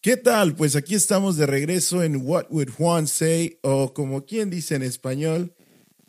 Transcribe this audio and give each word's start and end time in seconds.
¿Qué 0.00 0.16
tal? 0.16 0.54
Pues 0.54 0.76
aquí 0.76 0.94
estamos 0.94 1.36
de 1.36 1.46
regreso 1.46 2.02
en 2.02 2.24
What 2.24 2.46
Would 2.50 2.70
Juan 2.70 3.08
Say 3.08 3.58
o 3.62 3.92
como 3.92 4.24
quien 4.24 4.48
dice 4.48 4.76
en 4.76 4.82
español, 4.82 5.54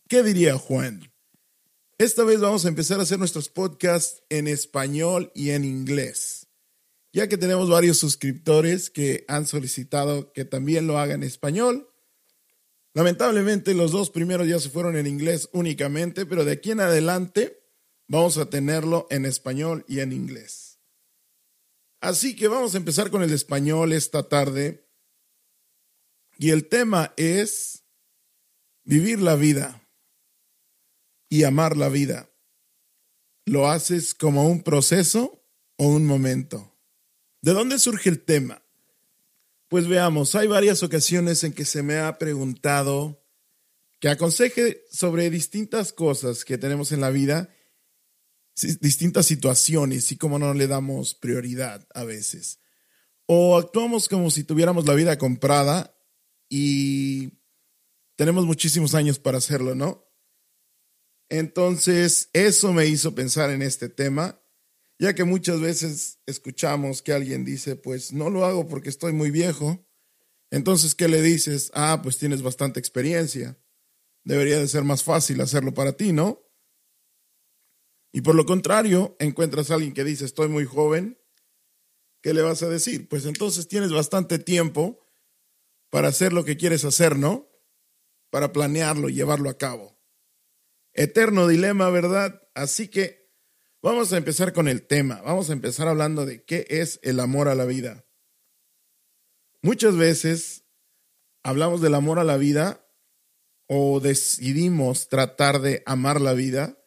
¿qué 0.08 0.22
diría 0.22 0.58
Juan? 0.58 1.12
Esta 1.98 2.24
vez 2.24 2.40
vamos 2.40 2.66
a 2.66 2.70
empezar 2.70 3.00
a 3.00 3.04
hacer 3.04 3.20
nuestros 3.20 3.50
podcasts 3.50 4.24
en 4.30 4.48
español 4.48 5.32
y 5.34 5.50
en 5.50 5.66
inglés, 5.66 6.48
ya 7.12 7.28
que 7.28 7.38
tenemos 7.38 7.70
varios 7.70 7.98
suscriptores 7.98 8.90
que 8.90 9.26
han 9.28 9.48
solicitado 9.48 10.32
que 10.32 10.46
también 10.46 10.86
lo 10.86 11.00
haga 11.00 11.16
en 11.16 11.24
español. 11.24 11.90
Lamentablemente 12.94 13.74
los 13.74 13.92
dos 13.92 14.12
primeros 14.12 14.48
ya 14.48 14.60
se 14.60 14.70
fueron 14.70 14.96
en 14.96 15.08
inglés 15.08 15.50
únicamente, 15.52 16.26
pero 16.26 16.46
de 16.46 16.54
aquí 16.54 16.72
en 16.72 16.80
adelante 16.80 17.60
vamos 18.08 18.38
a 18.38 18.50
tenerlo 18.50 19.08
en 19.10 19.26
español 19.26 19.84
y 19.88 20.00
en 20.00 20.14
inglés. 20.14 20.69
Así 22.02 22.36
que 22.36 22.48
vamos 22.48 22.74
a 22.74 22.78
empezar 22.78 23.12
con 23.12 23.24
el 23.24 23.34
español 23.34 23.94
esta 23.94 24.28
tarde. 24.28 24.88
Y 26.38 26.52
el 26.52 26.68
tema 26.68 27.14
es 27.18 27.84
vivir 28.84 29.20
la 29.20 29.36
vida 29.36 29.88
y 31.28 31.44
amar 31.44 31.76
la 31.76 31.90
vida. 31.90 32.30
¿Lo 33.46 33.70
haces 33.70 34.14
como 34.14 34.48
un 34.48 34.64
proceso 34.64 35.44
o 35.78 35.88
un 35.88 36.06
momento? 36.06 36.78
¿De 37.42 37.54
dónde 37.54 37.80
surge 37.80 38.10
el 38.10 38.24
tema? 38.24 38.64
Pues 39.68 39.88
veamos, 39.88 40.34
hay 40.36 40.48
varias 40.48 40.82
ocasiones 40.82 41.44
en 41.44 41.54
que 41.54 41.66
se 41.66 41.84
me 41.84 41.98
ha 41.98 42.18
preguntado 42.18 43.24
que 44.00 44.10
aconseje 44.10 44.86
sobre 44.90 45.30
distintas 45.30 45.94
cosas 45.94 46.46
que 46.46 46.58
tenemos 46.58 46.92
en 46.92 47.02
la 47.02 47.10
vida, 47.10 47.50
distintas 48.62 49.26
situaciones 49.26 50.12
y 50.12 50.18
cómo 50.18 50.40
no 50.40 50.54
le 50.54 50.68
damos 50.68 51.16
prioridad 51.16 51.88
a 51.94 52.04
veces. 52.04 52.60
O 53.26 53.58
actuamos 53.58 54.10
como 54.10 54.32
si 54.32 54.44
tuviéramos 54.44 54.86
la 54.86 54.96
vida 54.96 55.18
comprada 55.18 55.96
y 56.50 57.40
tenemos 58.16 58.46
muchísimos 58.46 58.96
años 58.96 59.20
para 59.20 59.38
hacerlo, 59.38 59.76
¿no? 59.76 60.10
Entonces, 61.30 62.30
eso 62.34 62.74
me 62.74 62.88
hizo 62.88 63.14
pensar 63.14 63.52
en 63.52 63.62
este 63.62 63.88
tema, 63.88 64.42
ya 64.98 65.14
que 65.14 65.24
muchas 65.24 65.62
veces 65.62 66.20
escuchamos 66.26 67.02
que 67.02 67.14
alguien 67.14 67.46
dice, 67.46 67.76
pues 67.76 68.12
no 68.12 68.30
lo 68.30 68.46
hago 68.46 68.68
porque 68.68 68.90
estoy 68.90 69.14
muy 69.14 69.30
viejo. 69.30 69.88
Entonces, 70.52 70.96
¿qué 70.96 71.08
le 71.08 71.22
dices? 71.22 71.72
Ah, 71.76 72.02
pues 72.02 72.18
tienes 72.18 72.42
bastante 72.42 72.80
experiencia. 72.80 73.58
Debería 74.24 74.58
de 74.58 74.68
ser 74.68 74.84
más 74.84 75.04
fácil 75.04 75.40
hacerlo 75.42 75.74
para 75.74 75.94
ti, 75.94 76.12
¿no? 76.12 76.49
Y 78.12 78.22
por 78.22 78.36
lo 78.36 78.46
contrario, 78.46 79.16
encuentras 79.20 79.70
a 79.70 79.76
alguien 79.76 79.94
que 79.94 80.04
dice, 80.04 80.26
estoy 80.26 80.50
muy 80.50 80.66
joven, 80.66 81.20
¿qué 82.22 82.34
le 82.34 82.42
vas 82.42 82.64
a 82.64 82.70
decir? 82.70 83.08
Pues 83.08 83.26
entonces 83.26 83.68
tienes 83.68 83.92
bastante 83.92 84.40
tiempo 84.40 85.00
para 85.90 86.08
hacer 86.08 86.34
lo 86.34 86.44
que 86.44 86.58
quieres 86.58 86.86
hacer, 86.86 87.18
¿no? 87.18 87.50
Para 88.32 88.52
planearlo 88.52 89.10
y 89.10 89.14
llevarlo 89.14 89.50
a 89.50 89.58
cabo. 89.58 90.00
Eterno 90.94 91.48
dilema, 91.48 91.90
¿verdad? 91.90 92.42
Así 92.56 92.88
que 92.88 93.32
vamos 93.82 94.12
a 94.12 94.18
empezar 94.18 94.54
con 94.54 94.68
el 94.68 94.86
tema. 94.86 95.22
Vamos 95.22 95.50
a 95.50 95.54
empezar 95.54 95.88
hablando 95.88 96.26
de 96.26 96.44
qué 96.44 96.66
es 96.70 97.00
el 97.04 97.20
amor 97.20 97.48
a 97.48 97.56
la 97.56 97.66
vida. 97.66 98.06
Muchas 99.62 99.96
veces 99.96 100.66
hablamos 101.44 101.82
del 101.82 101.94
amor 101.94 102.18
a 102.18 102.24
la 102.24 102.38
vida 102.38 102.86
o 103.68 104.00
decidimos 104.00 105.10
tratar 105.10 105.62
de 105.62 105.84
amar 105.86 106.22
la 106.22 106.34
vida 106.34 106.79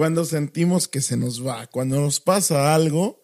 cuando 0.00 0.24
sentimos 0.24 0.88
que 0.88 1.02
se 1.02 1.18
nos 1.18 1.46
va, 1.46 1.66
cuando 1.66 2.00
nos 2.00 2.20
pasa 2.20 2.74
algo 2.74 3.20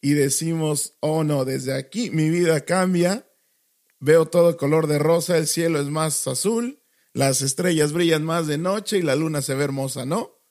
y 0.00 0.14
decimos, 0.14 0.96
oh 0.98 1.22
no, 1.22 1.44
desde 1.44 1.72
aquí 1.72 2.10
mi 2.10 2.30
vida 2.30 2.64
cambia, 2.64 3.30
veo 4.00 4.26
todo 4.26 4.56
color 4.56 4.88
de 4.88 4.98
rosa, 4.98 5.38
el 5.38 5.46
cielo 5.46 5.78
es 5.78 5.86
más 5.86 6.26
azul, 6.26 6.82
las 7.12 7.42
estrellas 7.42 7.92
brillan 7.92 8.24
más 8.24 8.48
de 8.48 8.58
noche 8.58 8.98
y 8.98 9.02
la 9.02 9.14
luna 9.14 9.40
se 9.40 9.54
ve 9.54 9.62
hermosa, 9.62 10.04
¿no? 10.04 10.42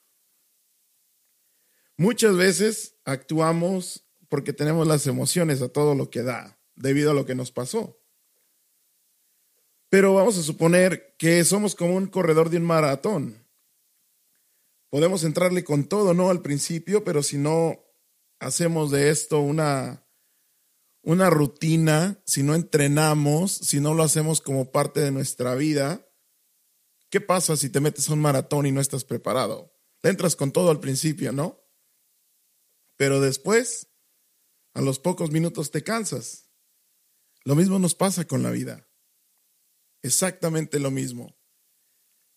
Muchas 1.98 2.36
veces 2.38 2.96
actuamos 3.04 4.08
porque 4.30 4.54
tenemos 4.54 4.86
las 4.86 5.06
emociones 5.06 5.60
a 5.60 5.68
todo 5.68 5.94
lo 5.94 6.08
que 6.08 6.22
da, 6.22 6.58
debido 6.74 7.10
a 7.10 7.14
lo 7.14 7.26
que 7.26 7.34
nos 7.34 7.52
pasó. 7.52 8.00
Pero 9.90 10.14
vamos 10.14 10.38
a 10.38 10.42
suponer 10.42 11.16
que 11.18 11.44
somos 11.44 11.74
como 11.74 11.96
un 11.96 12.06
corredor 12.06 12.48
de 12.48 12.56
un 12.56 12.64
maratón. 12.64 13.45
Podemos 14.90 15.24
entrarle 15.24 15.64
con 15.64 15.84
todo, 15.84 16.14
¿no? 16.14 16.30
Al 16.30 16.42
principio, 16.42 17.04
pero 17.04 17.22
si 17.22 17.38
no 17.38 17.84
hacemos 18.38 18.90
de 18.90 19.10
esto 19.10 19.40
una, 19.40 20.06
una 21.02 21.30
rutina, 21.30 22.22
si 22.24 22.42
no 22.42 22.54
entrenamos, 22.54 23.52
si 23.52 23.80
no 23.80 23.94
lo 23.94 24.02
hacemos 24.02 24.40
como 24.40 24.70
parte 24.70 25.00
de 25.00 25.10
nuestra 25.10 25.54
vida, 25.54 26.06
¿Qué 27.10 27.20
pasa 27.20 27.56
si 27.56 27.70
te 27.70 27.80
metes 27.80 28.08
a 28.08 28.14
un 28.14 28.20
maratón 28.20 28.66
y 28.66 28.72
no 28.72 28.80
estás 28.80 29.04
preparado? 29.04 29.72
Te 30.00 30.08
entras 30.08 30.36
con 30.36 30.52
todo 30.52 30.70
al 30.70 30.80
principio, 30.80 31.32
¿no? 31.32 31.64
Pero 32.96 33.20
después, 33.20 33.88
a 34.74 34.80
los 34.80 34.98
pocos 34.98 35.30
minutos 35.30 35.70
te 35.70 35.82
cansas. 35.82 36.50
Lo 37.44 37.54
mismo 37.54 37.78
nos 37.78 37.94
pasa 37.94 38.26
con 38.26 38.42
la 38.42 38.50
vida. 38.50 38.88
Exactamente 40.02 40.80
lo 40.80 40.90
mismo. 40.90 41.35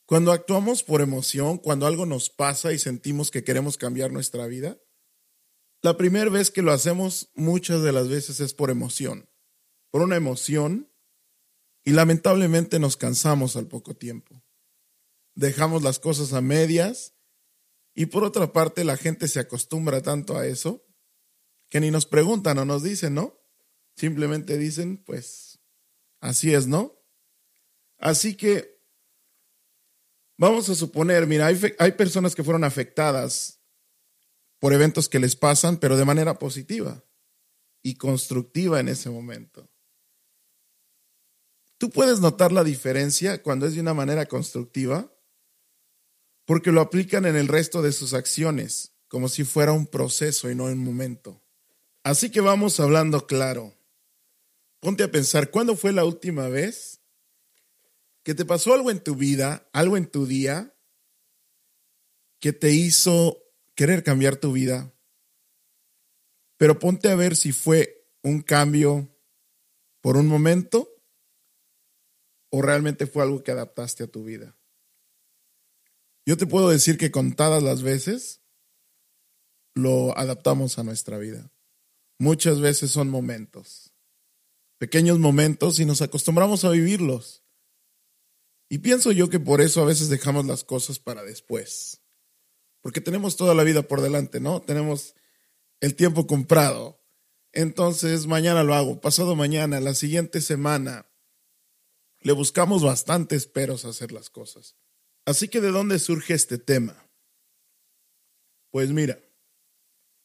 Cuando 0.09 0.31
actuamos 0.31 0.83
por 0.83 1.01
emoción, 1.01 1.59
cuando 1.59 1.85
algo 1.85 2.05
nos 2.05 2.29
pasa 2.29 2.73
y 2.73 2.79
sentimos 2.79 3.31
que 3.31 3.43
queremos 3.43 3.77
cambiar 3.77 4.11
nuestra 4.11 4.47
vida, 4.47 4.77
la 5.81 5.95
primera 5.95 6.29
vez 6.29 6.49
que 6.49 6.63
lo 6.63 6.71
hacemos 6.71 7.29
muchas 7.35 7.83
de 7.83 7.91
las 7.91 8.09
veces 8.09 8.39
es 8.39 8.53
por 8.53 8.71
emoción. 8.71 9.29
Por 9.91 10.01
una 10.01 10.15
emoción 10.15 10.91
y 11.85 11.91
lamentablemente 11.91 12.79
nos 12.79 12.97
cansamos 12.97 13.55
al 13.55 13.67
poco 13.67 13.95
tiempo 13.95 14.43
dejamos 15.39 15.83
las 15.83 15.99
cosas 15.99 16.33
a 16.33 16.41
medias 16.41 17.15
y 17.95 18.07
por 18.07 18.25
otra 18.25 18.51
parte 18.51 18.83
la 18.83 18.97
gente 18.97 19.27
se 19.29 19.39
acostumbra 19.39 20.01
tanto 20.01 20.37
a 20.37 20.45
eso 20.45 20.85
que 21.69 21.79
ni 21.79 21.91
nos 21.91 22.05
preguntan 22.05 22.57
o 22.57 22.65
nos 22.65 22.83
dicen, 22.83 23.13
¿no? 23.13 23.39
Simplemente 23.95 24.57
dicen, 24.57 25.03
pues, 25.03 25.59
así 26.19 26.53
es, 26.53 26.67
¿no? 26.67 26.99
Así 27.97 28.35
que 28.35 28.78
vamos 30.39 30.69
a 30.69 30.75
suponer, 30.75 31.27
mira, 31.27 31.47
hay, 31.47 31.91
personas 31.91 32.33
que 32.33 32.43
fueron 32.43 32.63
afectadas 32.63 33.59
por 34.57 34.73
eventos 34.73 35.09
que 35.09 35.19
les 35.19 35.35
pasan, 35.35 35.77
pero 35.77 35.97
de 35.97 36.05
manera 36.05 36.39
positiva 36.39 37.03
y 37.83 37.95
constructiva 37.95 38.79
en 38.79 38.87
ese 38.87 39.09
momento. 39.09 39.69
Tú 41.77 41.89
puedes 41.89 42.19
notar 42.19 42.51
la 42.51 42.63
diferencia 42.63 43.43
cuando 43.43 43.67
es 43.67 43.75
de 43.75 43.81
una 43.81 43.93
manera 43.93 44.25
constructiva 44.25 45.13
porque 46.45 46.71
lo 46.71 46.81
aplican 46.81 47.25
en 47.25 47.35
el 47.35 47.47
resto 47.47 47.81
de 47.81 47.91
sus 47.91 48.13
acciones, 48.13 48.93
como 49.07 49.29
si 49.29 49.43
fuera 49.43 49.71
un 49.71 49.87
proceso 49.87 50.49
y 50.49 50.55
no 50.55 50.65
un 50.65 50.83
momento. 50.83 51.43
Así 52.03 52.31
que 52.31 52.41
vamos 52.41 52.79
hablando 52.79 53.27
claro. 53.27 53.75
Ponte 54.79 55.03
a 55.03 55.11
pensar, 55.11 55.51
¿cuándo 55.51 55.75
fue 55.75 55.91
la 55.91 56.05
última 56.05 56.47
vez 56.47 56.98
que 58.29 58.35
te 58.35 58.45
pasó 58.45 58.75
algo 58.75 58.91
en 58.91 59.03
tu 59.03 59.15
vida, 59.15 59.67
algo 59.73 59.97
en 59.97 60.05
tu 60.05 60.27
día, 60.27 60.77
que 62.39 62.53
te 62.53 62.69
hizo 62.69 63.41
querer 63.73 64.03
cambiar 64.03 64.35
tu 64.35 64.51
vida? 64.51 64.93
Pero 66.57 66.77
ponte 66.77 67.09
a 67.09 67.15
ver 67.15 67.35
si 67.35 67.53
fue 67.53 68.07
un 68.21 68.43
cambio 68.43 69.09
por 69.99 70.15
un 70.15 70.27
momento 70.27 70.95
o 72.51 72.61
realmente 72.61 73.07
fue 73.07 73.23
algo 73.23 73.43
que 73.43 73.49
adaptaste 73.49 74.03
a 74.03 74.11
tu 74.11 74.23
vida. 74.23 74.55
Yo 76.23 76.37
te 76.37 76.45
puedo 76.45 76.69
decir 76.69 76.99
que 76.99 77.09
contadas 77.09 77.63
las 77.63 77.81
veces 77.81 78.43
lo 79.73 80.15
adaptamos 80.15 80.77
a 80.77 80.83
nuestra 80.83 81.17
vida. 81.17 81.51
Muchas 82.19 82.61
veces 82.61 82.91
son 82.91 83.09
momentos, 83.09 83.95
pequeños 84.77 85.17
momentos 85.17 85.79
y 85.79 85.85
nos 85.85 86.03
acostumbramos 86.03 86.63
a 86.63 86.69
vivirlos. 86.69 87.43
Y 88.69 88.77
pienso 88.77 89.11
yo 89.11 89.29
que 89.29 89.39
por 89.39 89.61
eso 89.61 89.81
a 89.81 89.85
veces 89.85 90.09
dejamos 90.09 90.45
las 90.45 90.63
cosas 90.63 90.99
para 90.99 91.23
después. 91.23 92.01
Porque 92.81 93.01
tenemos 93.01 93.35
toda 93.35 93.55
la 93.55 93.63
vida 93.63 93.81
por 93.81 94.01
delante, 94.01 94.39
¿no? 94.39 94.61
Tenemos 94.61 95.15
el 95.81 95.95
tiempo 95.95 96.27
comprado. 96.27 97.03
Entonces, 97.51 98.27
mañana 98.27 98.63
lo 98.63 98.75
hago, 98.75 99.01
pasado 99.01 99.35
mañana, 99.35 99.79
la 99.79 99.95
siguiente 99.95 100.39
semana. 100.39 101.09
Le 102.21 102.31
buscamos 102.33 102.83
bastantes 102.83 103.47
peros 103.47 103.85
a 103.85 103.89
hacer 103.89 104.11
las 104.11 104.29
cosas. 104.29 104.75
Así 105.25 105.47
que 105.47 105.61
¿de 105.61 105.71
dónde 105.71 105.97
surge 105.97 106.35
este 106.35 106.59
tema? 106.59 107.09
Pues 108.69 108.91
mira, 108.91 109.19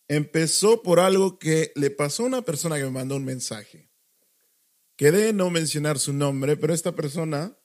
empezó 0.07 0.83
por 0.83 1.01
algo 1.01 1.39
que 1.39 1.73
le 1.77 1.91
pasó 1.91 2.25
a 2.25 2.27
una 2.27 2.43
persona 2.43 2.77
que 2.77 2.85
me 2.85 2.91
mandó 2.91 3.17
un 3.17 3.25
mensaje. 3.25 3.91
Quedé 4.97 5.33
no 5.33 5.51
mencionar 5.51 5.99
su 5.99 6.13
nombre, 6.13 6.57
pero 6.57 6.75
esta 6.75 6.93
persona 6.93 7.59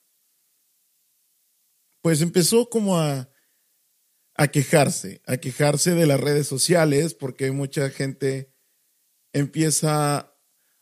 pues 2.01 2.22
empezó 2.22 2.69
como 2.69 2.98
a, 2.98 3.30
a 4.36 4.48
quejarse, 4.48 5.22
a 5.25 5.38
quejarse 5.38 5.96
de 5.96 6.06
las 6.06 6.19
redes 6.19 6.48
sociales 6.48 7.13
porque 7.13 7.51
mucha 7.51 7.90
gente 7.90 8.54
empieza 9.34 10.36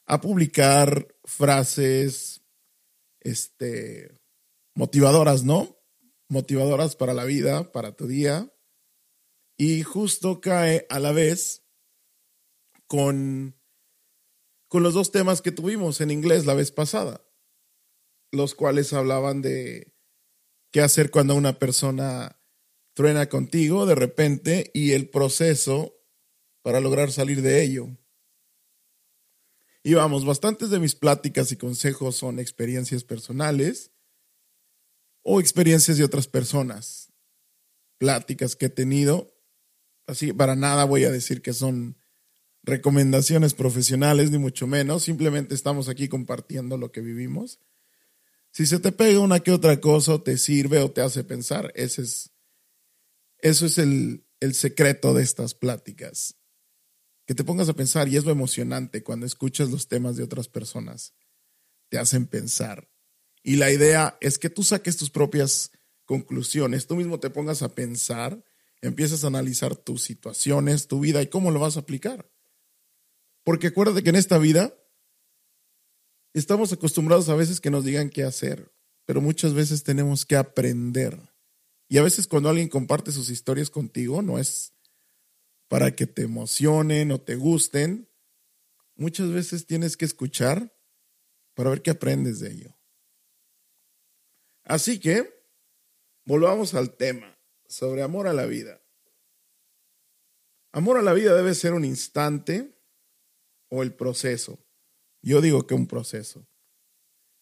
a 0.05 0.21
publicar 0.21 1.15
frases 1.25 2.43
este, 3.19 4.21
motivadoras, 4.75 5.43
¿no? 5.43 5.77
Motivadoras 6.29 6.95
para 6.95 7.13
la 7.13 7.25
vida, 7.25 7.71
para 7.71 7.95
tu 7.95 8.07
día. 8.07 8.53
Y 9.57 9.83
justo 9.83 10.39
cae 10.39 10.85
a 10.89 10.99
la 10.99 11.11
vez 11.11 11.65
con, 12.85 13.59
con 14.69 14.83
los 14.83 14.93
dos 14.93 15.11
temas 15.11 15.41
que 15.41 15.51
tuvimos 15.51 15.99
en 15.99 16.11
inglés 16.11 16.45
la 16.45 16.53
vez 16.53 16.71
pasada, 16.71 17.25
los 18.31 18.55
cuales 18.55 18.93
hablaban 18.93 19.41
de 19.41 19.96
qué 20.71 20.81
hacer 20.81 21.11
cuando 21.11 21.35
una 21.35 21.59
persona 21.59 22.39
truena 22.93 23.29
contigo 23.29 23.85
de 23.85 23.95
repente 23.95 24.71
y 24.73 24.93
el 24.93 25.09
proceso 25.09 25.93
para 26.63 26.79
lograr 26.79 27.11
salir 27.11 27.41
de 27.41 27.63
ello. 27.63 27.89
Y 29.83 29.93
vamos, 29.93 30.25
bastantes 30.25 30.69
de 30.69 30.79
mis 30.79 30.95
pláticas 30.95 31.51
y 31.51 31.55
consejos 31.55 32.15
son 32.17 32.39
experiencias 32.39 33.03
personales 33.03 33.91
o 35.23 35.39
experiencias 35.39 35.97
de 35.97 36.03
otras 36.03 36.27
personas. 36.27 37.13
Pláticas 37.97 38.55
que 38.55 38.65
he 38.65 38.69
tenido. 38.69 39.33
Así, 40.07 40.33
para 40.33 40.55
nada 40.55 40.83
voy 40.83 41.05
a 41.05 41.11
decir 41.11 41.41
que 41.41 41.53
son 41.53 41.97
recomendaciones 42.63 43.53
profesionales, 43.53 44.29
ni 44.29 44.39
mucho 44.39 44.67
menos. 44.67 45.03
Simplemente 45.03 45.55
estamos 45.55 45.87
aquí 45.87 46.09
compartiendo 46.09 46.77
lo 46.77 46.91
que 46.91 47.01
vivimos. 47.01 47.59
Si 48.57 48.65
se 48.65 48.79
te 48.79 48.91
pega 48.91 49.19
una 49.19 49.41
que 49.41 49.51
otra 49.51 49.79
cosa, 49.79 50.15
o 50.15 50.23
te 50.23 50.35
sirve 50.35 50.79
o 50.79 50.89
te 50.89 51.01
hace 51.01 51.23
pensar, 51.23 51.71
ese 51.75 52.01
es, 52.01 52.31
eso 53.37 53.67
es 53.67 53.77
el, 53.77 54.25
el 54.39 54.55
secreto 54.55 55.13
de 55.13 55.21
estas 55.21 55.53
pláticas 55.53 56.39
que 57.27 57.35
te 57.35 57.43
pongas 57.43 57.69
a 57.69 57.75
pensar 57.75 58.07
y 58.07 58.17
es 58.17 58.25
lo 58.25 58.31
emocionante 58.31 59.03
cuando 59.03 59.27
escuchas 59.27 59.69
los 59.69 59.87
temas 59.87 60.17
de 60.17 60.23
otras 60.23 60.47
personas. 60.47 61.13
Te 61.89 61.99
hacen 61.99 62.25
pensar. 62.25 62.89
Y 63.43 63.57
la 63.57 63.69
idea 63.71 64.17
es 64.21 64.39
que 64.39 64.49
tú 64.49 64.63
saques 64.63 64.97
tus 64.97 65.11
propias 65.11 65.69
conclusiones, 66.05 66.87
tú 66.87 66.95
mismo 66.95 67.19
te 67.19 67.29
pongas 67.29 67.61
a 67.61 67.75
pensar, 67.75 68.43
empiezas 68.81 69.23
a 69.23 69.27
analizar 69.27 69.75
tus 69.75 70.01
situaciones, 70.01 70.87
tu 70.87 70.99
vida 70.99 71.21
y 71.21 71.27
cómo 71.27 71.51
lo 71.51 71.59
vas 71.59 71.77
a 71.77 71.81
aplicar. 71.81 72.27
Porque 73.43 73.67
acuérdate 73.67 74.01
que 74.01 74.09
en 74.09 74.15
esta 74.15 74.39
vida 74.39 74.73
estamos 76.33 76.71
acostumbrados 76.73 77.29
a 77.29 77.35
veces 77.35 77.59
que 77.59 77.69
nos 77.69 77.83
digan 77.85 78.09
qué 78.09 78.23
hacer, 78.23 78.71
pero 79.05 79.21
muchas 79.21 79.53
veces 79.53 79.83
tenemos 79.83 80.25
que 80.25 80.35
aprender. 80.35 81.19
Y 81.89 81.97
a 81.97 82.03
veces 82.03 82.27
cuando 82.27 82.49
alguien 82.49 82.69
comparte 82.69 83.11
sus 83.11 83.29
historias 83.29 83.69
contigo, 83.69 84.21
no 84.21 84.37
es 84.37 84.73
para 85.67 85.95
que 85.95 86.07
te 86.07 86.23
emocionen 86.23 87.11
o 87.11 87.19
te 87.19 87.35
gusten, 87.35 88.09
muchas 88.95 89.31
veces 89.31 89.65
tienes 89.65 89.97
que 89.97 90.05
escuchar 90.05 90.73
para 91.53 91.69
ver 91.69 91.81
qué 91.81 91.91
aprendes 91.91 92.39
de 92.39 92.51
ello. 92.51 92.77
Así 94.63 94.99
que, 94.99 95.33
volvamos 96.25 96.73
al 96.73 96.95
tema 96.95 97.37
sobre 97.67 98.03
amor 98.03 98.27
a 98.27 98.33
la 98.33 98.45
vida. 98.45 98.81
Amor 100.73 100.97
a 100.97 101.01
la 101.01 101.13
vida 101.13 101.33
debe 101.33 101.55
ser 101.55 101.73
un 101.73 101.85
instante 101.85 102.77
o 103.69 103.81
el 103.81 103.93
proceso. 103.93 104.59
Yo 105.21 105.41
digo 105.41 105.67
que 105.67 105.73
un 105.73 105.87
proceso. 105.87 106.47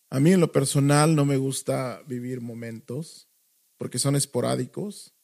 A 0.10 0.20
mí 0.20 0.32
en 0.32 0.40
lo 0.40 0.52
personal 0.52 1.16
no 1.16 1.26
me 1.26 1.38
gusta 1.38 2.02
vivir 2.08 2.42
momentos 2.42 3.30
porque 3.78 4.00
son 4.00 4.16
esporádicos 4.16 5.16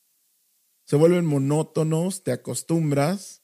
se 0.91 0.97
vuelven 0.97 1.25
monótonos, 1.25 2.23
te 2.23 2.31
acostumbras 2.31 3.43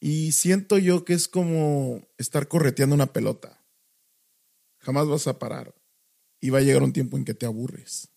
y 0.00 0.32
siento 0.32 0.78
yo 0.78 1.04
que 1.04 1.12
es 1.12 1.28
como 1.28 2.08
estar 2.18 2.48
correteando 2.48 2.94
una 2.94 3.12
pelota. 3.12 3.64
Jamás 4.80 5.06
vas 5.06 5.28
a 5.28 5.38
parar 5.38 5.74
y 6.40 6.50
va 6.50 6.58
a 6.58 6.62
llegar 6.62 6.82
un 6.82 6.92
tiempo 6.92 7.16
en 7.16 7.24
que 7.24 7.34
te 7.34 7.46
aburres. 7.46 8.10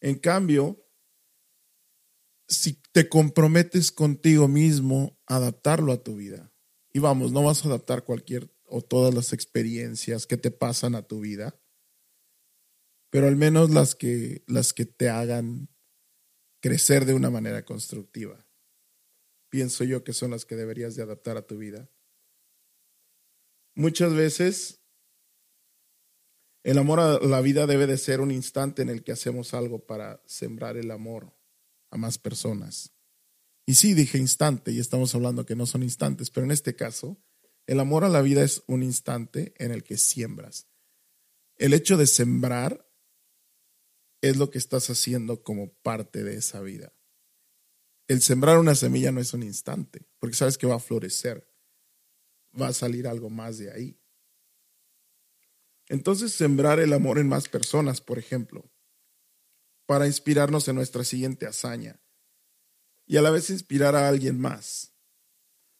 En 0.00 0.18
cambio, 0.18 0.84
si 2.48 2.82
te 2.92 3.08
comprometes 3.08 3.92
contigo 3.92 4.48
mismo 4.48 5.16
a 5.26 5.36
adaptarlo 5.36 5.92
a 5.92 6.02
tu 6.02 6.16
vida, 6.16 6.52
y 6.94 7.00
vamos, 7.00 7.32
no 7.32 7.42
vas 7.42 7.64
a 7.64 7.68
adaptar 7.68 8.04
cualquier 8.04 8.48
o 8.66 8.80
todas 8.80 9.12
las 9.12 9.32
experiencias 9.32 10.26
que 10.26 10.36
te 10.36 10.52
pasan 10.52 10.94
a 10.94 11.02
tu 11.02 11.20
vida, 11.20 11.60
pero 13.10 13.26
al 13.26 13.34
menos 13.34 13.70
las 13.70 13.96
que, 13.96 14.44
las 14.46 14.72
que 14.72 14.86
te 14.86 15.10
hagan 15.10 15.68
crecer 16.62 17.04
de 17.04 17.14
una 17.14 17.30
manera 17.30 17.64
constructiva. 17.64 18.46
Pienso 19.50 19.82
yo 19.82 20.04
que 20.04 20.12
son 20.12 20.30
las 20.30 20.44
que 20.44 20.54
deberías 20.54 20.94
de 20.94 21.02
adaptar 21.02 21.36
a 21.36 21.46
tu 21.46 21.58
vida. 21.58 21.90
Muchas 23.74 24.14
veces 24.14 24.80
el 26.62 26.78
amor 26.78 27.00
a 27.00 27.18
la 27.18 27.40
vida 27.40 27.66
debe 27.66 27.88
de 27.88 27.98
ser 27.98 28.20
un 28.20 28.30
instante 28.30 28.82
en 28.82 28.88
el 28.88 29.02
que 29.02 29.12
hacemos 29.12 29.52
algo 29.52 29.84
para 29.84 30.22
sembrar 30.26 30.76
el 30.76 30.92
amor 30.92 31.36
a 31.90 31.96
más 31.96 32.18
personas. 32.18 32.93
Y 33.66 33.76
sí, 33.76 33.94
dije 33.94 34.18
instante, 34.18 34.72
y 34.72 34.78
estamos 34.78 35.14
hablando 35.14 35.46
que 35.46 35.56
no 35.56 35.66
son 35.66 35.82
instantes, 35.82 36.30
pero 36.30 36.44
en 36.44 36.50
este 36.50 36.76
caso, 36.76 37.18
el 37.66 37.80
amor 37.80 38.04
a 38.04 38.10
la 38.10 38.20
vida 38.20 38.42
es 38.44 38.62
un 38.66 38.82
instante 38.82 39.54
en 39.56 39.70
el 39.70 39.82
que 39.82 39.96
siembras. 39.96 40.68
El 41.56 41.72
hecho 41.72 41.96
de 41.96 42.06
sembrar 42.06 42.86
es 44.20 44.36
lo 44.36 44.50
que 44.50 44.58
estás 44.58 44.90
haciendo 44.90 45.42
como 45.42 45.72
parte 45.72 46.24
de 46.24 46.36
esa 46.36 46.60
vida. 46.60 46.92
El 48.06 48.20
sembrar 48.20 48.58
una 48.58 48.74
semilla 48.74 49.12
no 49.12 49.20
es 49.20 49.32
un 49.32 49.42
instante, 49.42 50.06
porque 50.18 50.36
sabes 50.36 50.58
que 50.58 50.66
va 50.66 50.74
a 50.74 50.80
florecer, 50.80 51.50
va 52.60 52.68
a 52.68 52.74
salir 52.74 53.08
algo 53.08 53.30
más 53.30 53.56
de 53.56 53.72
ahí. 53.72 53.98
Entonces, 55.88 56.32
sembrar 56.32 56.80
el 56.80 56.92
amor 56.92 57.18
en 57.18 57.28
más 57.28 57.48
personas, 57.48 58.02
por 58.02 58.18
ejemplo, 58.18 58.70
para 59.86 60.06
inspirarnos 60.06 60.68
en 60.68 60.76
nuestra 60.76 61.04
siguiente 61.04 61.46
hazaña 61.46 62.03
y 63.06 63.16
a 63.16 63.22
la 63.22 63.30
vez 63.30 63.50
inspirar 63.50 63.94
a 63.94 64.08
alguien 64.08 64.40
más. 64.40 64.94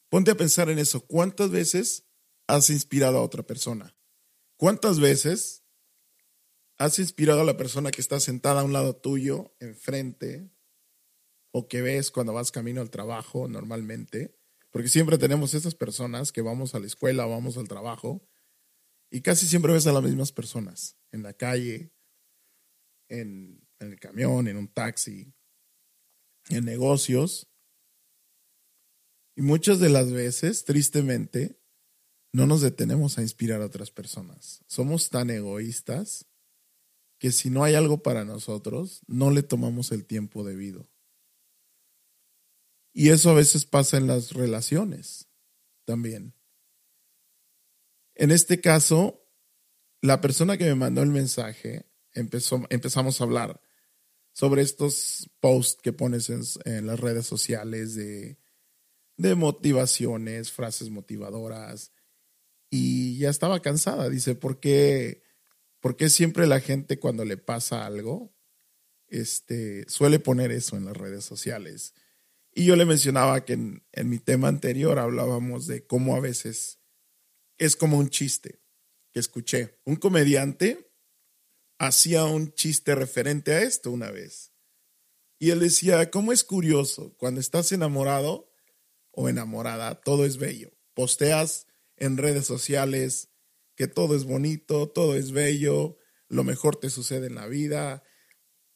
Ponte 0.09 0.31
a 0.31 0.37
pensar 0.37 0.71
en 0.71 0.79
eso. 0.79 1.01
¿Cuántas 1.07 1.51
veces 1.51 2.07
has 2.47 2.71
inspirado 2.71 3.19
a 3.19 3.23
otra 3.23 3.43
persona? 3.43 3.97
¿Cuántas 4.57 5.01
veces 5.01 5.65
¿Has 6.77 6.99
inspirado 6.99 7.43
a 7.43 7.45
la 7.45 7.57
persona 7.57 7.93
que 7.93 8.01
está 8.01 8.19
sentada 8.19 8.61
a 8.61 8.65
un 8.65 8.73
lado 8.73 8.97
tuyo, 8.97 9.55
enfrente, 9.61 10.51
o 11.53 11.69
que 11.69 11.83
ves 11.83 12.11
cuando 12.11 12.33
vas 12.33 12.51
camino 12.51 12.81
al 12.81 12.91
trabajo 12.91 13.47
normalmente? 13.47 14.37
Porque 14.71 14.89
siempre 14.89 15.19
tenemos 15.19 15.55
esas 15.55 15.77
personas 15.77 16.33
que 16.33 16.43
vamos 16.43 16.75
a 16.75 16.81
la 16.81 16.87
escuela 16.87 17.27
vamos 17.27 17.57
al 17.57 17.69
trabajo 17.69 18.27
y 19.09 19.21
casi 19.21 19.47
siempre 19.47 19.73
ves 19.73 19.87
a 19.87 19.93
las 19.93 20.03
mismas 20.03 20.33
personas 20.33 20.97
en 21.13 21.23
la 21.23 21.33
calle, 21.33 21.93
en, 23.09 23.69
en 23.79 23.93
el 23.93 24.01
camión, 24.01 24.49
en 24.49 24.57
un 24.57 24.67
taxi, 24.67 25.33
en 26.49 26.65
negocios. 26.65 27.49
Y 29.37 29.43
muchas 29.43 29.81
de 29.81 29.89
las 29.89 30.13
veces, 30.13 30.65
tristemente, 30.65 31.61
no 32.33 32.47
nos 32.47 32.61
detenemos 32.61 33.19
a 33.19 33.23
inspirar 33.23 33.63
a 33.63 33.67
otras 33.67 33.91
personas. 33.91 34.65
Somos 34.67 35.11
tan 35.11 35.31
egoístas 35.31 36.27
que 37.19 37.33
si 37.33 37.51
no 37.51 37.65
hay 37.65 37.75
algo 37.75 38.03
para 38.03 38.25
nosotros, 38.25 39.03
no 39.07 39.31
le 39.31 39.43
tomamos 39.43 39.93
el 39.93 40.05
tiempo 40.05 40.45
debido. 40.45 40.91
Y 42.93 43.11
eso 43.11 43.31
a 43.31 43.35
veces 43.35 43.67
pasa 43.67 43.97
en 43.97 44.07
las 44.07 44.33
relaciones 44.33 45.29
también. 45.85 46.35
En 48.15 48.31
este 48.31 48.61
caso, 48.61 49.27
la 50.01 50.21
persona 50.21 50.57
que 50.57 50.65
me 50.65 50.75
mandó 50.77 51.03
el 51.03 51.11
mensaje, 51.11 51.91
empezó, 52.13 52.65
empezamos 52.71 53.21
a 53.21 53.25
hablar 53.25 53.64
sobre 54.35 54.63
estos 54.63 55.31
posts 55.41 55.81
que 55.81 55.93
pones 55.93 56.29
en, 56.29 56.87
las 56.87 57.01
redes 57.01 57.25
sociales 57.25 57.95
de, 57.95 58.37
de 59.17 59.35
motivaciones, 59.37 60.51
frases 60.51 60.91
motivadoras, 60.91 61.93
y 62.69 63.17
ya 63.19 63.31
estaba 63.31 63.63
cansada. 63.63 64.11
Dice, 64.11 64.35
¿por 64.35 64.59
qué? 64.59 65.23
Porque 65.81 66.11
siempre 66.11 66.49
la 66.49 66.61
gente 66.61 66.99
cuando 66.99 67.25
le 67.25 67.37
pasa 67.37 67.87
algo, 67.87 68.35
este, 69.07 69.89
suele 69.89 70.19
poner 70.19 70.51
eso 70.51 70.77
en 70.77 70.87
las 70.87 70.97
redes 70.97 71.25
sociales. 71.25 71.95
Y 72.53 72.65
yo 72.65 72.75
le 72.75 72.87
mencionaba 72.87 73.45
que 73.45 73.53
en, 73.53 73.87
en 73.93 74.09
mi 74.09 74.19
tema 74.19 74.49
anterior 74.49 74.99
hablábamos 74.99 75.69
de 75.69 75.87
cómo 75.87 76.17
a 76.17 76.21
veces 76.21 76.81
es 77.57 77.77
como 77.77 77.99
un 77.99 78.11
chiste 78.11 78.61
que 79.13 79.21
escuché. 79.21 79.79
Un 79.85 79.95
comediante 79.95 80.84
hacía 81.79 82.25
un 82.25 82.53
chiste 82.53 82.95
referente 82.95 83.53
a 83.53 83.63
esto 83.63 83.91
una 83.91 84.11
vez. 84.11 84.53
Y 85.39 85.51
él 85.51 85.61
decía, 85.61 86.11
¿cómo 86.11 86.33
es 86.33 86.45
curioso? 86.45 87.15
Cuando 87.19 87.41
estás 87.41 87.73
enamorado 87.73 88.53
o 89.11 89.29
enamorada, 89.29 90.01
todo 90.01 90.25
es 90.25 90.37
bello. 90.37 90.73
Posteas 90.95 91.67
en 91.97 92.17
redes 92.17 92.47
sociales 92.47 93.31
que 93.77 93.89
todo 93.89 94.15
es 94.15 94.25
bonito, 94.25 94.89
todo 94.89 95.17
es 95.17 95.33
bello, 95.33 95.99
lo 96.29 96.45
mejor 96.45 96.77
te 96.77 96.91
sucede 96.91 97.27
en 97.27 97.35
la 97.35 97.47
vida, 97.47 98.05